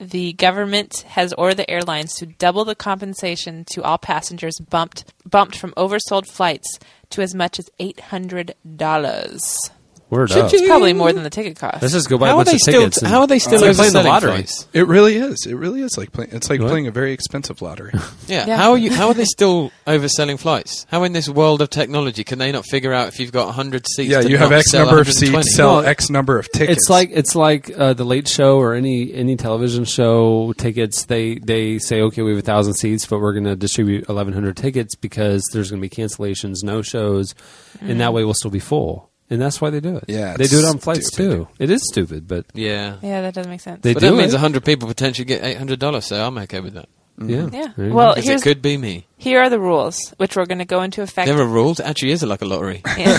[0.00, 5.56] the government has ordered the airlines to double the compensation to all passengers bumped bumped
[5.58, 6.78] from oversold flights
[7.10, 9.70] to as much as eight hundred dollars.
[10.10, 10.52] Word up.
[10.52, 11.82] It's probably more than the ticket cost.
[11.82, 12.80] Let's just go buy a How are bunch they of still?
[12.80, 12.98] tickets.
[12.98, 14.30] and- How are they still It's like playing the lottery.
[14.32, 14.66] flights?
[14.72, 15.44] It really is.
[15.46, 16.30] It really is like playing.
[16.32, 16.70] It's like What?
[16.70, 17.92] playing a very expensive lottery.
[18.26, 18.46] Yeah.
[18.46, 18.56] Yeah.
[18.58, 18.90] How are you?
[18.92, 20.84] How are they still overselling flights?
[20.90, 23.86] How in this world of technology can they not figure out if you've got hundred
[23.86, 24.10] seats?
[24.10, 25.42] yeah, to you have not X sell number of 120?
[25.44, 26.78] seats, sell Well, X number of tickets.
[26.82, 31.06] It's like it's like uh, the Late Show or any any television show tickets.
[31.06, 34.34] They they say okay, we have a thousand seats, but we're going to distribute eleven
[34.34, 37.34] hundred tickets because there's going to be cancellations, no shows,
[37.80, 39.10] and that way we'll still be full.
[39.30, 40.04] And that's why they do it.
[40.08, 41.30] Yeah, they do it on flights stupid.
[41.36, 41.48] too.
[41.58, 42.96] It is stupid, but Yeah.
[43.02, 43.82] yeah, that doesn't make sense.
[43.82, 44.38] they But do that means it.
[44.40, 46.06] hundred people potentially get eight hundred dollars.
[46.06, 46.88] So I'm okay with that.
[47.20, 47.72] yeah, yeah.
[47.76, 48.20] Well, go.
[48.20, 49.06] It could be me.
[49.18, 51.26] here are the rules, which we're going to go into effect.
[51.28, 51.78] There are rules.
[51.80, 52.80] Actually is it like a lottery.
[52.96, 53.10] in,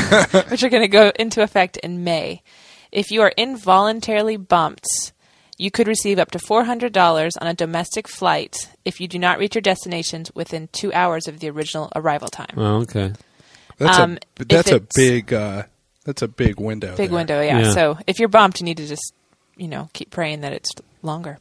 [0.50, 2.42] which are going to go into effect in May.
[2.92, 4.88] If you are involuntarily bumped,
[5.60, 9.54] you could receive up to $400 on a domestic flight if you do not reach
[9.54, 12.56] your destinations within two hours of the original arrival time.
[12.58, 13.12] oh, okay.
[13.78, 15.64] that's um, a that's a big uh,
[16.10, 16.96] that's a big window.
[16.96, 17.16] Big there.
[17.18, 17.60] window, yeah.
[17.60, 17.72] Yeah.
[17.72, 19.14] So if you're bumped, you need to just,
[19.58, 20.72] you know, keep praying that it's
[21.04, 21.38] longer.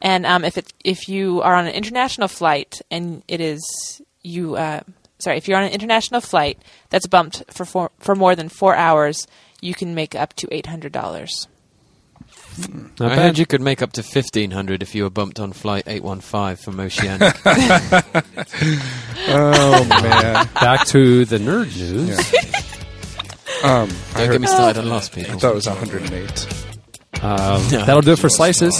[0.00, 3.62] And um, if it if you are on an international flight and it is
[4.22, 4.80] you, uh,
[5.20, 6.58] sorry, if you're on an international flight
[6.90, 9.28] that's bumped for four, for more than four hours,
[9.60, 11.46] you can make up to eight hundred dollars.
[12.98, 13.18] Not I bad.
[13.18, 16.02] heard you could make up to fifteen hundred if you were bumped on flight eight
[16.02, 17.36] one five from Oceanic.
[19.34, 20.48] Oh man.
[20.54, 22.18] Back to the nerd news.
[23.64, 25.38] Um, I, Don't heard, get me started on lost I people.
[25.38, 27.22] thought it was 108.
[27.22, 27.84] Um, No.
[27.86, 28.74] That'll do it for slices.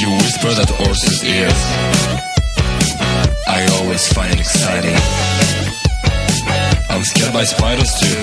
[0.00, 1.60] You whisper that horse's ears.
[3.48, 4.94] I always find it exciting.
[6.90, 8.14] I'm scared by spiders too.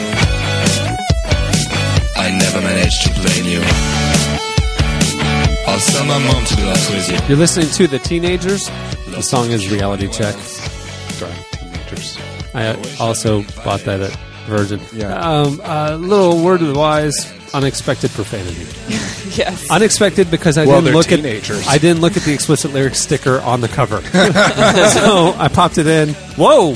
[2.18, 3.62] I never managed to blame you.
[5.68, 7.28] I'll sell my mom to be lost with you.
[7.28, 8.70] You're listening to the Teenagers.
[9.10, 10.36] The song is Reality Check.
[11.20, 12.18] Darn teenagers.
[12.54, 14.12] I also bought that at
[14.48, 14.80] Virgin.
[14.94, 15.14] Yeah.
[15.18, 18.66] Um, a little word of the wise: unexpected profanity.
[19.36, 19.70] Yes.
[19.70, 21.60] Unexpected because I Well, didn't look teenagers.
[21.64, 25.78] at I didn't look at the explicit lyrics sticker on the cover, so I popped
[25.78, 26.14] it in.
[26.38, 26.76] Whoa!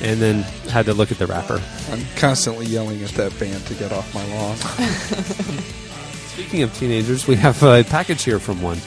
[0.00, 1.60] And then had to look at the wrapper.
[1.90, 4.56] I'm constantly yelling at that band to get off my lawn.
[6.28, 8.78] Speaking of teenagers, we have a package here from one.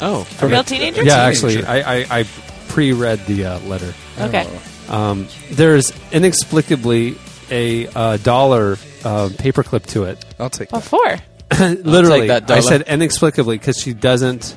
[0.00, 1.02] Oh, A real teenager?
[1.02, 1.58] Yeah, teenager.
[1.60, 2.24] actually, I, I, I
[2.68, 3.94] pre-read the uh, letter.
[4.20, 4.46] Okay.
[4.88, 7.16] Um, there's inexplicably
[7.50, 8.72] a uh, dollar
[9.04, 10.22] uh, paperclip to it.
[10.38, 11.22] I'll take What that.
[11.50, 11.64] for?
[11.82, 12.62] literally, that I dollar.
[12.62, 14.56] said inexplicably because she doesn't.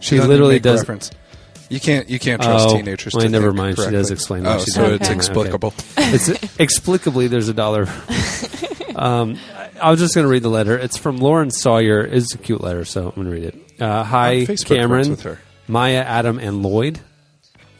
[0.00, 0.80] She doesn't literally make does.
[0.80, 1.10] Reference.
[1.70, 2.10] You can't.
[2.10, 3.14] You can't trust Oh, teenagers.
[3.14, 3.76] well, to never think mind.
[3.78, 5.12] She does explain Oh, why so did it's it.
[5.12, 5.16] Okay.
[5.16, 5.74] explicable.
[5.96, 7.86] It's explicably there's a dollar.
[8.96, 10.76] um, I- I was just going to read the letter.
[10.76, 12.00] It's from Lauren Sawyer.
[12.04, 13.80] It's a cute letter, so I'm going to read it.
[13.80, 15.38] Uh, hi, On Facebook Cameron, with her.
[15.68, 17.00] Maya, Adam, and Lloyd.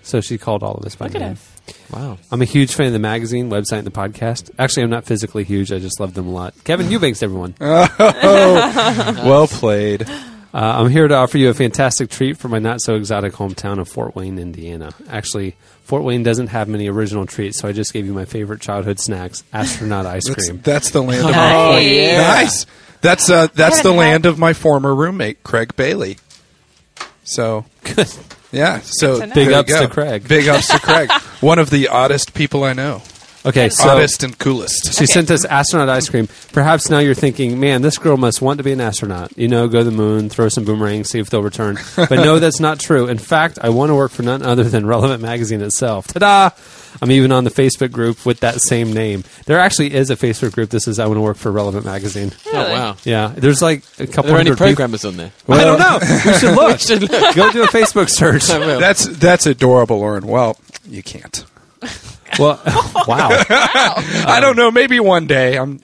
[0.02, 1.32] So she called all of us by Look at name.
[1.32, 1.50] us.
[1.92, 2.16] wow.
[2.32, 4.50] I'm a huge fan of the magazine, website, and the podcast.
[4.58, 5.70] Actually, I'm not physically huge.
[5.72, 6.54] I just love them a lot.
[6.64, 7.54] Kevin Eubanks, everyone.
[7.60, 7.86] Uh,
[9.26, 10.06] well played.
[10.52, 13.88] I'm here to offer you a fantastic treat from my not so exotic hometown of
[13.88, 14.92] Fort Wayne, Indiana.
[15.08, 18.60] Actually, Fort Wayne doesn't have many original treats, so I just gave you my favorite
[18.60, 20.60] childhood snacks, astronaut ice That's, cream.
[20.62, 21.72] that's the land of Nice.
[21.74, 22.18] my Yeah.
[22.22, 22.66] nice.
[23.00, 26.18] That's uh, that's the land of my former roommate, Craig Bailey.
[27.24, 28.08] So good.
[28.52, 29.20] yeah, so.
[29.20, 30.26] Big there ups to Craig.
[30.28, 31.10] Big ups to Craig.
[31.40, 33.02] One of the oddest people I know.
[33.44, 34.94] Okay, so oddest and coolest.
[34.98, 36.28] she sent us astronaut ice cream.
[36.52, 39.36] Perhaps now you're thinking, man, this girl must want to be an astronaut.
[39.36, 41.78] You know, go to the moon, throw some boomerangs, see if they'll return.
[41.96, 43.08] But no, that's not true.
[43.08, 46.08] In fact, I want to work for none other than Relevant Magazine itself.
[46.08, 46.50] Ta-da!
[47.00, 49.24] I'm even on the Facebook group with that same name.
[49.46, 50.70] There actually is a Facebook group.
[50.70, 52.32] This is I want to work for Relevant Magazine.
[52.48, 52.96] Oh wow.
[53.04, 54.66] Yeah, there's like a couple Are couple there any hundred people.
[54.66, 55.32] programmers on there?
[55.48, 55.98] I don't know.
[56.26, 57.34] We should look.
[57.36, 58.50] Go do a Facebook search.
[58.50, 58.80] I will.
[58.80, 60.26] That's that's adorable, Lauren.
[60.26, 61.44] Well, you can't.
[62.38, 62.60] Well,
[63.06, 63.28] wow.
[63.48, 64.70] I don't know.
[64.70, 65.56] Maybe one day.
[65.58, 65.80] I'm.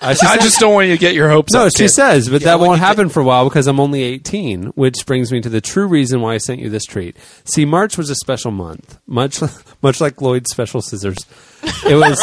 [0.00, 1.64] Uh, she I said- just don't want you to get your hopes up.
[1.64, 1.88] No, she kid.
[1.90, 5.04] says, but Yeah, that won't you happen for a while because I'm only 18, which
[5.06, 7.16] brings me to the true reason why I sent you this treat.
[7.46, 9.40] See, March was a special month, much
[9.82, 11.18] much like Lloyd's special scissors.
[11.84, 12.22] It was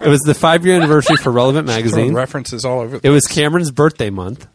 [0.00, 2.14] it was the five year anniversary for Relevant Throwing magazine.
[2.14, 3.00] references all over.
[3.02, 4.46] It was Cameron's birthday month.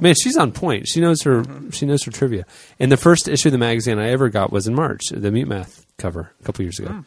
[0.00, 0.86] Man, she's on point.
[0.86, 1.42] She knows her.
[1.72, 2.46] She knows her trivia.
[2.78, 5.48] And the first issue of the magazine I ever got was in March, the Mute
[5.48, 7.04] Math cover a couple years ago.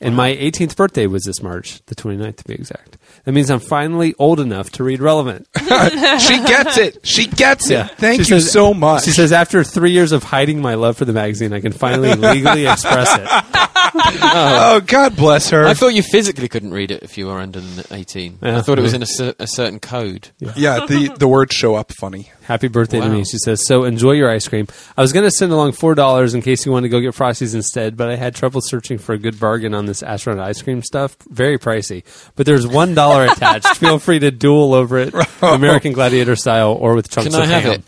[0.00, 2.96] And my 18th birthday was this March, the 29th to be exact.
[3.24, 5.46] That means I'm finally old enough to read Relevant.
[5.58, 6.98] she gets it.
[7.06, 7.90] She gets it.
[7.92, 9.04] Thank She you says- so much.
[9.04, 12.14] She says, after three years of hiding my love for the magazine, I can finally
[12.14, 13.28] legally express it.
[13.92, 14.76] Oh.
[14.76, 17.60] "Oh, God bless her." I thought you physically couldn't read it if you were under
[17.90, 18.38] 18.
[18.40, 18.58] Yeah.
[18.58, 20.28] I thought it was in a, cer- a certain code.
[20.38, 22.30] yeah, the the words show up funny.
[22.42, 23.24] Happy birthday to me.
[23.24, 24.66] She says, so enjoy your ice cream.
[24.96, 27.54] I was going to send along $4 in case you wanted to go get Frosties
[27.54, 30.82] instead, but I had trouble searching for a good bargain on this astronaut ice cream
[30.82, 31.16] stuff.
[31.28, 32.02] Very pricey.
[32.34, 32.96] But there's $1
[33.32, 33.76] attached.
[33.76, 35.54] Feel free to duel over it, oh.
[35.54, 37.72] American Gladiator style or with chunks Can I of have ham.
[37.72, 37.82] it?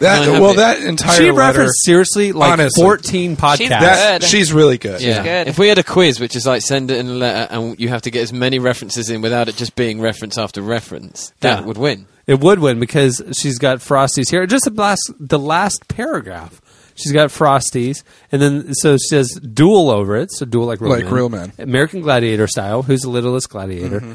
[0.00, 1.34] That I well, that entire She letter.
[1.34, 2.80] referenced seriously like Honestly.
[2.84, 3.68] 14 podcasts.
[3.68, 4.28] That Good.
[4.30, 5.00] she's really good.
[5.00, 5.24] Yeah.
[5.24, 5.48] good.
[5.48, 7.88] If we had a quiz, which is like send it in a letter, and you
[7.88, 11.60] have to get as many references in without it just being reference after reference, that
[11.60, 11.64] Yeah.
[11.66, 12.06] would win.
[12.28, 14.46] It would win because she's got Frosties here.
[14.46, 16.60] Just the last, the last paragraph.
[16.94, 20.30] She's got Frosties, and then so she says duel over it.
[20.32, 21.14] So duel like real Like men.
[21.14, 21.52] real men.
[21.58, 22.82] American Gladiator style.
[22.82, 24.00] Who's the littlest gladiator?
[24.00, 24.12] Mm-hmm.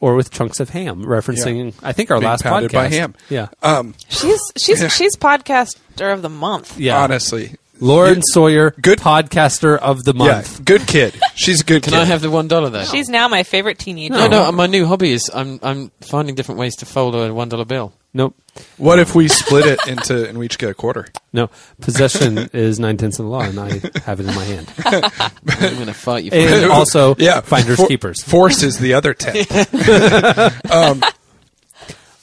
[0.00, 2.74] Or with chunks of ham, referencing I think our Being last pounded podcast.
[2.74, 3.14] by ham.
[3.30, 6.78] Yeah, Um, She's she's she's podcaster of the month.
[6.78, 7.02] yeah.
[7.02, 10.64] honestly, Lauren You- Sawyer, good- podcaster of the yeah, month.
[10.64, 11.14] good kid.
[11.34, 11.82] She's a good.
[11.82, 12.00] Can kid.
[12.00, 12.84] I have the one dollar though?
[12.84, 14.14] She's now my favorite teenager.
[14.14, 14.52] no, no.
[14.52, 17.92] My new hobby is I'm I'm finding different ways to fold a one dollar bill.
[18.16, 18.34] Nope,
[18.78, 21.06] What if we split it into and we each get a quarter?
[21.34, 21.50] no.
[21.82, 23.68] Possession is nine tenths of the law, and I
[24.06, 24.72] have it in my hand.
[24.86, 26.30] I'm going to fight you.
[26.30, 26.70] For And it.
[26.70, 28.22] also, Yeah, finders for- keepers.
[28.22, 29.44] Force is the other ten.
[30.72, 31.02] Um,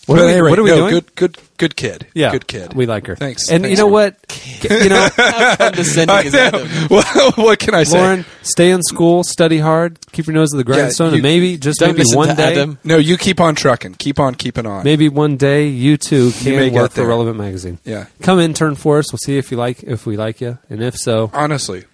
[0.05, 0.89] What But are we, what are we no, doing?
[0.95, 2.07] Good, good, good kid.
[2.13, 2.73] Yeah, good kid.
[2.73, 3.15] We like her.
[3.15, 3.49] Thanks.
[3.49, 3.91] And Thanks you know for-
[4.69, 4.69] what?
[4.83, 5.09] You know,
[5.57, 6.39] Condescending I as know.
[6.39, 6.67] Adam.
[6.89, 7.97] Well, what can I say?
[7.97, 11.57] Lauren, stay in school, study hard, keep your nose to the grindstone, you- and maybe
[11.57, 12.79] just Don't maybe one to day, Adam.
[12.83, 13.93] No, you keep on trucking.
[13.95, 14.83] Keep on keeping on.
[14.83, 17.05] maybe one day you too can may get work for.
[17.07, 17.79] Relevant Magazine.
[17.85, 18.07] Yeah.
[18.21, 19.13] Come intern for us.
[19.13, 21.85] We'll see if you like if we like you, and if so, Honestly,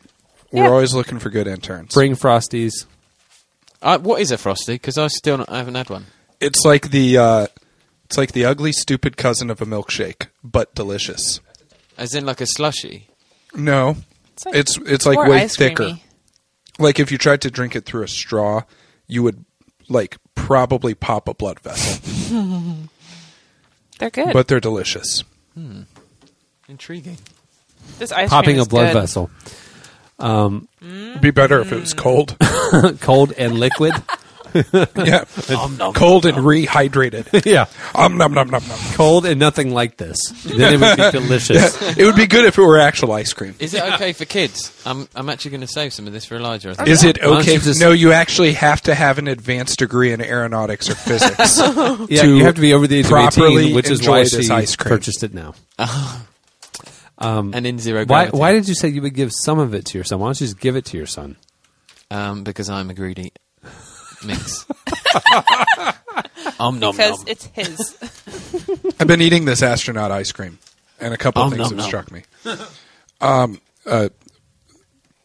[0.52, 0.70] we're Yeah.
[0.72, 1.94] always looking for good interns.
[1.94, 2.86] bring frosties.
[3.84, 4.74] Uh, what is a frosty?
[4.74, 6.08] Because I still not, I haven't had one.
[6.42, 7.48] It's like the uh,
[8.10, 11.40] it's like the ugly, stupid cousin of a milkshake, but delicious.
[11.98, 13.08] As in like a slushy.
[13.54, 13.98] No,
[14.34, 15.98] It's like it's it's like way thicker.
[16.80, 18.64] Like if you tried to drink it through a straw,
[19.08, 19.44] you would
[19.90, 22.00] like probably pop a blood vessel.
[24.00, 24.32] They're good.
[24.34, 25.24] but they're delicious.
[25.56, 25.82] Hmm.
[26.70, 27.18] Intriguing.
[27.98, 29.02] this ice Popping cream a blood good.
[29.02, 29.30] vessel,
[30.20, 32.38] um, It'd be better if it was cold.
[33.02, 33.94] cold and liquid.
[34.96, 35.26] yeah,
[35.94, 37.46] cold and rehydrated.
[37.52, 38.80] yeah, Um, nom nom nom nom.
[38.94, 40.18] cold and nothing like this.
[40.44, 41.98] Then it would be delicious.
[41.98, 43.56] It would be good if it were actual ice cream.
[43.60, 44.72] Is it okay for kids?
[44.86, 46.72] I'm I'm actually going to save some of this for Elijah.
[46.72, 46.88] I think.
[46.90, 47.54] Is it okay?
[47.54, 51.58] you just- no, you actually have to have an advanced degree in aeronautics or physics.
[52.10, 54.50] Yeah, you have to be over the age of eighteen, which is why this she
[54.52, 54.90] ice cream.
[54.90, 55.54] purchased it now.
[57.20, 58.06] and in zero Why?
[58.06, 58.38] gravity.
[58.38, 60.20] Why did you say you would give some of it to your son?
[60.20, 61.36] Why don't you just give it to your son?
[62.12, 63.32] Um, because I'm a greedy
[64.26, 64.66] minx.
[66.60, 67.28] um, nom, because nom.
[67.28, 67.98] it's his.
[69.00, 70.60] I've been eating this astronaut ice cream,
[71.00, 71.88] and a couple of Om things nom have nom.
[71.88, 72.24] struck me.
[73.22, 74.10] Um, uh,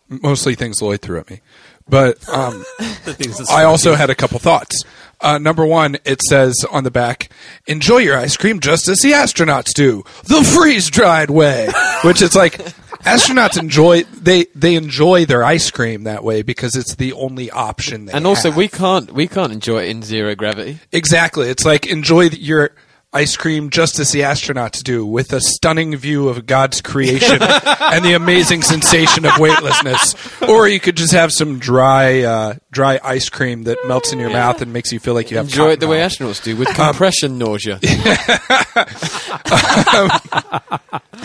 [0.09, 1.41] mostly things Lloyd threw at me,
[1.89, 2.65] but um,
[3.51, 4.83] I also had a couple thoughts.
[5.21, 7.31] Uh, number one, it says on the back,
[7.67, 11.69] "Enjoy your ice cream just as the astronauts do, the freeze-dried way."
[12.03, 12.61] Which it's like
[13.05, 18.07] astronauts enjoy they they enjoy their ice cream that way because it's the only option.
[18.07, 18.57] They and also, have.
[18.57, 20.81] we can't we can't enjoy it in zero gravity.
[20.93, 21.49] Exactly.
[21.49, 22.73] It's like enjoy your
[23.15, 28.05] ice cream just as the astronauts do, with a stunning view of God's creation and
[28.05, 30.15] the amazing sensation of weightlessness.
[30.43, 34.31] Or you could just have some dry, uh, dry ice cream that melts in your
[34.31, 36.13] mouth and makes you feel like you have Enjoy it the cotton way mouth.
[36.13, 37.79] astronauts do with compression nausea.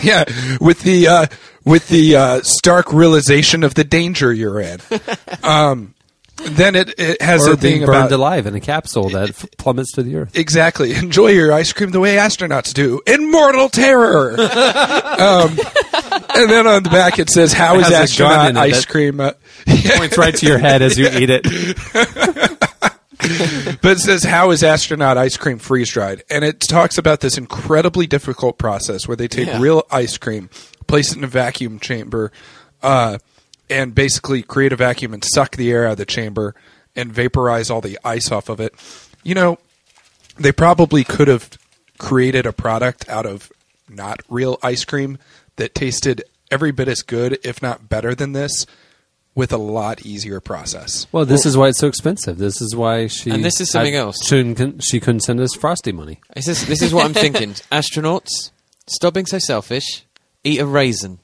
[0.02, 0.24] Yeah,
[0.60, 1.26] with the uh,
[1.64, 4.80] with the uh, stark realization of the danger you're in.
[5.42, 5.94] Um,
[6.44, 9.30] then it, it has or a being thing burned about alive in a capsule that
[9.30, 10.36] f- plummets to the earth.
[10.36, 10.94] Exactly.
[10.94, 13.00] Enjoy your ice cream the way astronauts do.
[13.06, 14.32] In mortal terror.
[14.40, 15.50] um,
[16.34, 18.56] and then on the back it says, "How It is has a gun astronaut it
[18.76, 19.32] ice cream?" Uh,
[19.96, 21.44] Points right to your head as you eat it.
[23.82, 27.36] but it says, "How is astronaut ice cream freeze dried?" And it talks about this
[27.36, 29.60] incredibly difficult process where they take Yeah.
[29.60, 30.48] real ice cream,
[30.86, 32.32] place it in a vacuum chamber,
[32.82, 33.18] uh,
[33.70, 36.54] and basically create a vacuum and suck the air out of the chamber
[36.96, 38.74] and vaporize all the ice off of it.
[39.22, 39.58] You know,
[40.38, 41.50] they probably could have
[41.98, 43.52] created a product out of
[43.88, 45.18] not real ice cream
[45.56, 48.66] that tasted every bit as good, if not better than this,
[49.34, 51.06] with a lot easier process.
[51.12, 52.38] Well, this is why it's so expensive.
[52.38, 54.16] This is why she And this is something had- else.
[54.26, 56.20] Shouldn't, she couldn't send us frosty money.
[56.34, 57.50] This is, this is what I'm thinking.
[57.72, 58.50] Astronauts,
[58.88, 60.04] stop being so selfish.
[60.42, 61.20] Eat a raisin.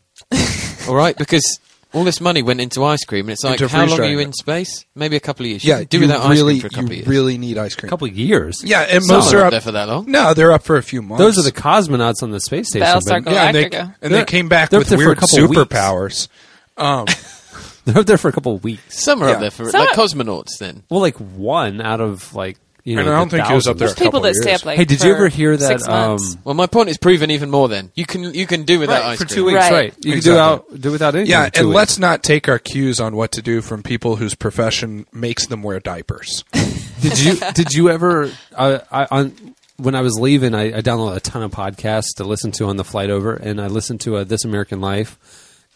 [0.88, 1.16] All right?
[1.18, 1.58] Because
[1.96, 4.12] all this money went into ice cream, and it's like, Into how long are freeze-drying
[4.12, 4.22] you it.
[4.24, 4.84] in space?
[4.94, 5.64] Maybe a couple of years.
[5.64, 7.06] You Yeah, can do you without really, ice cream for a couple you of years.
[7.08, 7.88] really need ice cream.
[7.88, 8.62] A couple of years.
[8.64, 10.10] Yeah, and Some most are are up up there for that long.
[10.10, 11.18] No, they're up for a few months.
[11.20, 12.86] Those are the cosmonauts on the space station.
[12.86, 13.94] Battlestar but- yeah, and they, Galactica.
[14.02, 15.56] and They're- came back they're up with there for a weird couple weeks.
[15.72, 16.28] superpowers.
[16.76, 17.06] Um,
[17.86, 19.00] They're up there for a couple of weeks.
[19.02, 19.34] Some are Yeah.
[19.36, 20.58] up there for Some like are- cosmonauts.
[20.58, 23.02] Then Well, like one out of like you know.
[23.02, 24.60] And I don't the think he was up there There's people couple that stay years.
[24.62, 24.78] up like.
[24.78, 25.66] Hey, did you ever hear that?
[25.68, 26.34] Six months.
[26.36, 27.68] Um, well, my point is proven even more.
[27.68, 29.34] Then you can you can do without right, ice for cream.
[29.34, 29.72] two weeks, Right.
[29.72, 29.94] right?
[30.04, 31.30] You can do out do without anything.
[31.30, 31.76] yeah, and weeks.
[31.76, 35.62] let's not take our cues on what to do from people whose profession makes them
[35.62, 36.42] wear diapers.
[37.02, 40.54] Did you did you ever uh, I, on when I was leaving?
[40.54, 43.60] I, I downloaded a ton of podcasts to listen to on the flight over, and
[43.60, 45.18] I listened to uh, This American Life,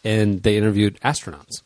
[0.02, 1.60] and they interviewed astronauts,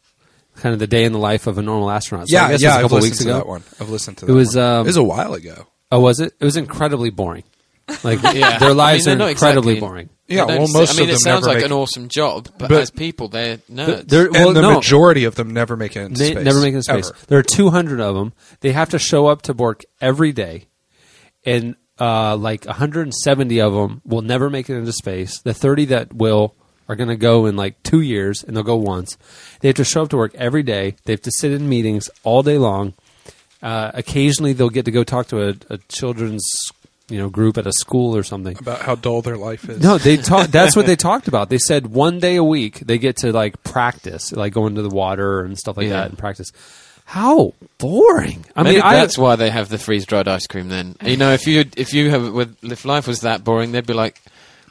[0.57, 2.29] kind of the day in the life of a normal astronaut.
[2.29, 3.33] So I yeah, guess yeah, it was a I've couple listened weeks ago.
[3.39, 3.63] that one.
[3.81, 4.35] I've listened to It that.
[4.35, 4.65] was, one.
[4.65, 5.67] um, it was a while ago.
[5.93, 6.33] Oh, was it?
[6.41, 7.45] It was incredibly boring.
[8.03, 8.59] Like Yeah.
[8.59, 10.09] their I lives mean, they're not incredibly exactly- boring.
[10.27, 12.71] Yeah, They don't well, most I mean, it sounds like make, an awesome job, but,
[12.71, 14.09] But- as people, they're nerds.
[14.09, 16.45] They're, well, and the no, majority of them never make it into they space.
[16.47, 17.09] never make it in space.
[17.11, 17.19] ever.
[17.29, 18.33] There are 200 of them.
[18.61, 20.69] They have to show up to work every day,
[21.45, 25.41] and uh, like 170 of them will never make it into space.
[25.43, 26.55] The 30 that will
[26.89, 29.17] are going to go in like two years, and they'll go once.
[29.61, 30.97] They have to show up to work every day.
[31.05, 32.95] They have to sit in meetings all day long.
[33.63, 36.45] Uh, occasionally, they'll get to go talk to a, a children's
[37.09, 38.57] you know group at a school or something.
[38.59, 39.83] about how dull their life is.
[39.83, 40.49] No, they talk.
[40.49, 41.49] That's what they talked about.
[41.51, 44.91] They said one day a week they get to like practice, like go into the
[44.91, 45.95] water and stuff like Yeah.
[46.01, 46.51] that and practice.
[47.07, 48.47] How boring!
[48.57, 50.69] I Maybe mean, I, that's why they have the freeze dried ice cream.
[50.71, 53.87] Then you know, if you if you have with if life was that boring, they'd
[53.87, 54.21] be like,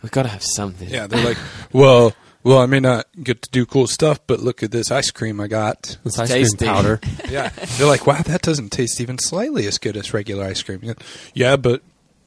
[0.03, 0.87] we've got to have something.
[0.87, 1.37] Yeah, they're like,
[1.71, 5.09] well, well, I may not get to do cool stuff, but look at this ice
[5.09, 5.97] cream I got.
[6.03, 6.57] this ice tasty.
[6.57, 6.99] cream powder.
[7.29, 10.81] Yeah, they're like, wow, that doesn't taste even slightly as good as regular ice cream.
[10.83, 10.93] Yeah,
[11.33, 11.81] Yeah, but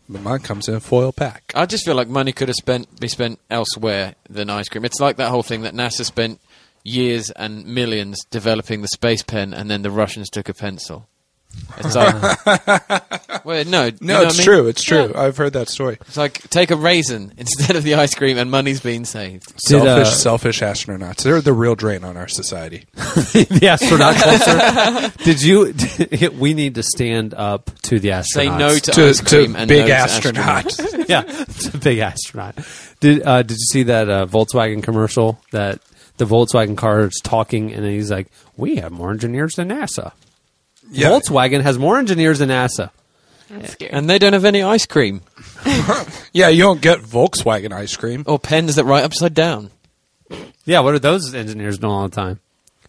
[0.08, 1.52] but mine comes in a foil pack.
[1.54, 4.84] I just feel like money could have spent be spent elsewhere than ice cream.
[4.84, 6.40] It's like that whole thing that NASA spent
[6.82, 11.08] years and millions developing the space pen, and then the Russians took a pencil.
[11.78, 14.44] It's like, well, no, you No, know what it's I mean?
[14.44, 14.68] true.
[14.68, 15.12] It's true.
[15.14, 15.98] I've heard that story.
[16.02, 19.46] It's like take a raisin instead of the ice cream, and money's being saved.
[19.46, 21.22] Did, selfish, uh, selfish astronauts.
[21.22, 22.84] They're the real drain on our society.
[22.94, 25.12] the astronaut culture.
[25.24, 26.30] Did you?
[26.38, 28.24] we need to stand up to the astronauts.
[28.26, 30.64] Say no to, To, ice cream to and big no to astronaut.
[30.64, 31.08] astronauts.
[31.08, 32.56] yeah, it's a big astronaut.
[33.00, 35.80] Did uh, Did you see that uh, Volkswagen commercial that
[36.16, 40.12] the Volkswagen car is talking and he's like, "We have more engineers than NASA."
[40.90, 42.90] Yeah, Volkswagen has more engineers than NASA.
[43.48, 43.92] That's scary.
[43.92, 45.20] and they don't have any ice cream
[46.32, 46.48] yeah.
[46.48, 48.24] You don't get Volkswagen ice cream.
[48.26, 49.70] or pens that write upside down.
[50.64, 52.40] Yeah, what are those engineers doing all the time?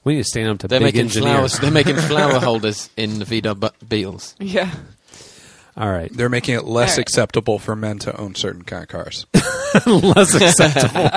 [0.03, 1.31] We need to stand up to They're big making engineers.
[1.35, 1.59] flowers.
[1.59, 4.35] They're making flower holders in the VW Bu- Beetles.
[4.39, 4.71] yeah.
[5.75, 7.01] All right, They're making it less All right.
[7.03, 9.27] acceptable for men to own certain kind of cars.
[9.85, 11.11] less acceptable.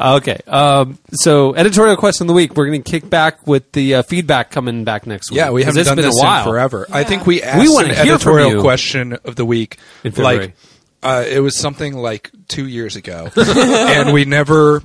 [0.00, 2.56] Okay, um, so editorial question of the week.
[2.56, 5.38] We're going to kick back with the uh, feedback coming back next week.
[5.38, 6.44] Yeah, we haven't it's done been this a while.
[6.44, 6.86] in forever.
[6.90, 9.78] I think we asked wanna an editorial question of the week.
[10.04, 10.54] In like,
[11.02, 14.82] uh, it was something like two years ago, and we never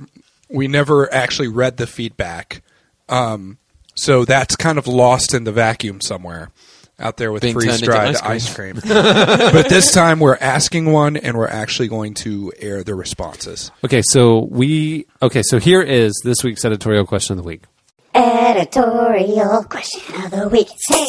[0.48, 2.62] we never actually read the feedback.
[3.08, 3.58] Um,
[3.94, 6.50] so that's kind of lost in the vacuum somewhere
[6.98, 8.80] out there with Being freeze dried ice ice cream.
[8.84, 13.70] but this time we're asking one, and we're actually going to air the responses.
[13.84, 15.42] Okay, so we okay.
[15.42, 17.62] So here is this week's editorial question of the week.
[18.14, 20.68] Editorial question of the week.
[20.88, 21.06] Hey.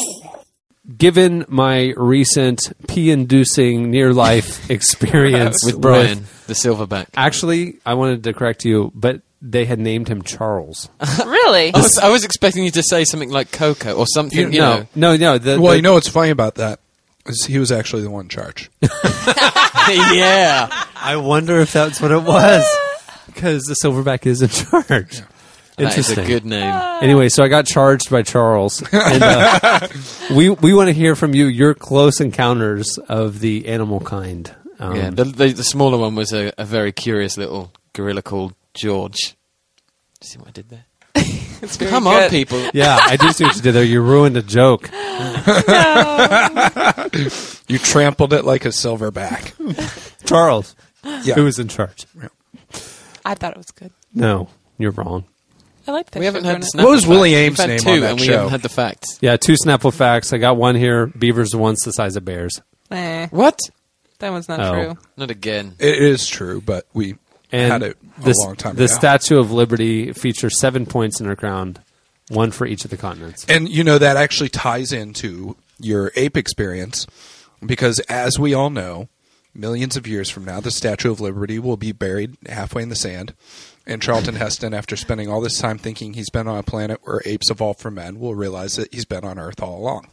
[0.96, 7.08] Given my recent pee-inducing near-life experience With Brian, the silverback.
[7.14, 10.88] actually, I wanted to correct you, but they had named him Charles.
[11.24, 11.72] Really?
[11.74, 14.38] I was, I was expecting you to say something like Coco or something.
[14.52, 15.38] You, no, know, no, no.
[15.38, 16.80] The, Well, the- you know what's funny about that
[17.26, 18.70] is he was actually the one in charge.
[18.82, 20.68] yeah.
[20.96, 22.64] I wonder if that's what it was
[23.26, 25.22] because the silverback is in charge.
[25.76, 26.24] That is Interesting.
[26.24, 26.74] a good name.
[27.02, 29.86] Anyway, so I got charged by Charles, and uh,
[30.34, 34.52] we we want to hear from you your close encounters of the animal kind.
[34.80, 38.54] Um, yeah, the, the, the smaller one was a, a very curious little gorilla called
[38.78, 39.36] George.
[40.20, 40.84] See what I did there?
[41.60, 42.60] It's very Come on, people.
[42.74, 43.82] Yeah, I do see what you did there.
[43.82, 44.88] You ruined a joke.
[45.68, 47.08] No.
[47.68, 49.54] You trampled it like a silverback.
[50.26, 51.34] Charles, Yeah.
[51.34, 52.06] who was in charge?
[53.24, 53.90] I thought it was good.
[54.14, 54.48] No,
[54.78, 55.24] you're wrong.
[55.86, 56.20] I like that.
[56.20, 57.60] We haven't show had the growing What was Willie facts.
[57.60, 58.32] Ames' name two, on that and we show?
[58.34, 59.18] haven't had the facts.
[59.20, 60.32] Yeah, two Snapple facts.
[60.32, 61.06] I got one here.
[61.08, 62.60] Beavers are once the size of bears.
[62.90, 63.58] Eh, What?
[64.20, 64.72] that one's not Oh.
[64.72, 64.98] true.
[65.16, 65.74] Not again.
[65.78, 67.16] It is true, but we
[67.50, 68.94] And had it a the, long time the ago.
[68.94, 71.78] Statue of Liberty features seven points in her crown,
[72.28, 73.46] one for each of the continents.
[73.48, 77.06] And you know that actually ties into your ape experience
[77.64, 79.08] because as we all know,
[79.54, 82.96] millions of years from now the Statue of Liberty will be buried halfway in the
[82.96, 83.34] sand.
[83.86, 87.22] And Charlton Heston, after spending all this time thinking he's been on a planet where
[87.24, 90.08] apes evolved from men, will realize that he's been on Earth all along.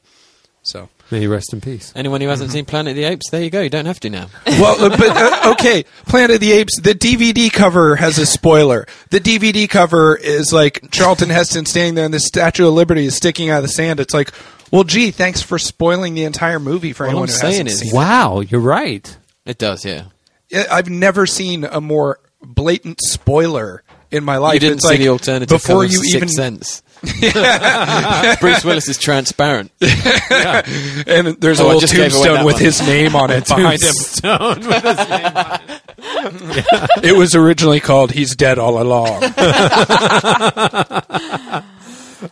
[0.64, 1.94] So, May you rest in peace.
[1.96, 3.62] Anyone who hasn't seen Planet of the Apes, there you go.
[3.62, 4.28] You don't have to now.
[4.48, 6.80] well, uh, but uh, okay, Planet of the Apes.
[6.82, 8.88] The DVD cover has a spoiler.
[9.12, 13.16] The DVD cover is like Charlton Heston standing there, and the Statue of Liberty is
[13.16, 14.00] sticking out of the sand.
[14.00, 14.32] It's like,
[14.72, 17.70] well, gee, thanks for spoiling the entire movie for All anyone I'm who saying hasn't
[17.70, 17.96] is- seen.
[17.96, 19.18] Wow, you're right.
[19.46, 20.06] It does, yeah.
[20.50, 20.68] it.
[20.72, 24.56] I've never seen a more blatant spoiler in my life.
[24.56, 26.82] You didn't it's see like the alternative before cover you Sixth even Sense.
[28.40, 29.72] Bruce Willis is transparent.
[29.82, 32.64] and there's a Oh, I little just gave away tombstone that with one.
[32.64, 33.94] his name on it behind him.
[33.94, 37.04] Stone with his name on it.
[37.04, 39.24] It was originally called "He's Dead All Along."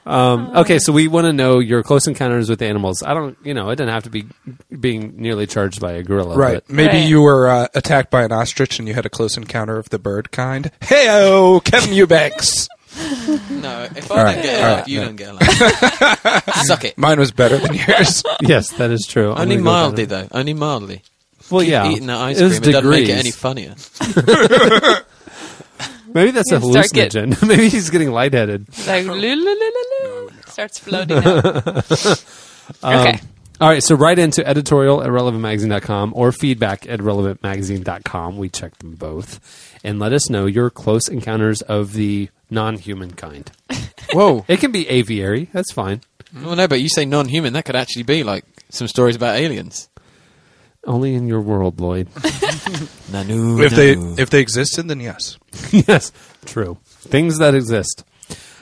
[0.08, 3.04] Okay, so we want to know your close encounters with animals.
[3.04, 4.26] I don't, you know, it doesn't have to be
[4.80, 6.36] being nearly charged by a gorilla.
[6.36, 6.64] Right.
[6.66, 7.08] but- Maybe Right.
[7.10, 10.00] you were uh, attacked by an ostrich and you had a close encounter of the
[10.00, 10.72] bird kind.
[10.82, 12.70] Hey, oh, Kevin Eubanks.
[12.96, 15.06] No, if I All right, don't get a all laugh, right, you no.
[15.06, 16.56] don't get a laugh.
[16.66, 16.98] Suck it.
[16.98, 18.24] Mine was better than yours.
[18.42, 19.34] yes, that is true.
[19.34, 20.28] Only gonna go with mildly, though.
[20.32, 21.02] Only mildly.
[21.50, 23.76] Well, yeah, Eating that ice it cream, it doesn't make it any funnier.
[26.14, 28.68] Maybe that's a You start get- Maybe he's getting lightheaded.
[28.88, 29.06] Like,
[30.48, 32.24] starts floating out.
[32.84, 33.20] Um, okay.
[33.60, 38.38] All right, so write into editorial at relevantmagazine.com or feedback at relevantmagazine.com.
[38.38, 39.80] We check them both.
[39.84, 43.52] And let us know your close encounters of the non human kind.
[44.14, 44.46] Whoa.
[44.48, 45.50] It can be aviary.
[45.52, 46.02] That's fine.
[46.34, 47.54] well, no, but you say non-human.
[47.54, 49.90] That could actually be like some stories about aliens.
[50.86, 52.10] Only in your world, Lloyd.
[53.10, 54.20] Nanu, if they nanu.
[54.20, 55.38] if they existed, then yes.
[55.72, 56.12] yes,
[56.46, 56.78] true.
[56.86, 58.04] Things that exist.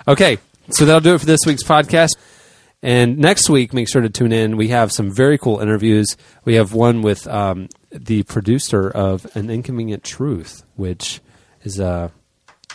[0.08, 0.38] Okay,
[0.70, 2.12] so that'll do it for this week's podcast.
[2.84, 4.58] And next week, make sure to tune in.
[4.58, 6.16] We have some very cool interviews.
[6.46, 11.22] We have one with um, the producer of An Inconvenient Truth, which
[11.64, 12.10] is uh,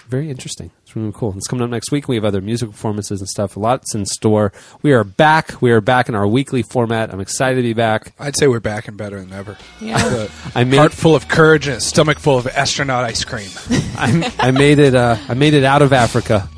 [0.08, 0.70] very interesting.
[0.82, 1.34] It's really cool.
[1.36, 2.08] It's coming up next week.
[2.08, 3.56] We have other music performances and stuff.
[3.56, 4.52] Lots in store.
[4.82, 5.60] We are back.
[5.60, 7.12] We are back in our weekly format.
[7.12, 8.12] I'm excited to be back.
[8.18, 9.56] I'd say we're back and better than ever.
[9.80, 10.28] Yeah.
[10.54, 13.50] I made heart full of courage and a stomach full of astronaut ice cream.
[13.96, 14.94] I, I made it.
[14.94, 16.48] Uh, I made it out of Africa,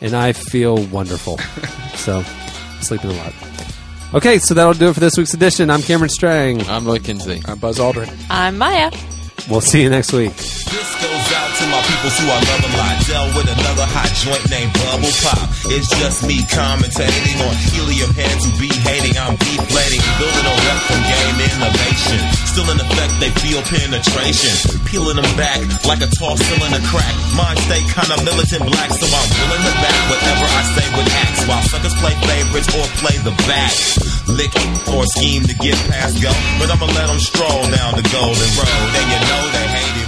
[0.00, 1.38] and I feel wonderful.
[1.98, 3.34] So, I'm sleeping a lot.
[4.14, 5.68] Okay, so that'll do it for this week's edition.
[5.68, 6.62] I'm Cameron Strang.
[6.68, 7.42] I'm Lloyd Kinsley.
[7.44, 8.08] I'm Buzz Aldrin.
[8.30, 8.92] I'm Maya.
[9.50, 10.32] We'll see you next week.
[11.68, 12.96] My people who I love a lot.
[13.04, 15.48] Dealt with another hot joint named Bubble Pop.
[15.68, 19.20] It's just me commentating on helium heads who be hating.
[19.20, 22.20] I'm deflating, building a rep from game innovation.
[22.48, 24.80] Still in effect, they feel penetration.
[24.88, 27.12] Peeling them back like a tall cylinder crack.
[27.36, 31.44] Mine stay kinda militant black, so I'm willing to back whatever I say with acts.
[31.44, 33.76] While suckers play favorites or play the back.
[34.24, 34.52] Lick
[34.92, 36.32] or scheme to get past go.
[36.56, 38.88] But I'ma let them stroll down the golden road.
[38.96, 40.07] And you know they hate it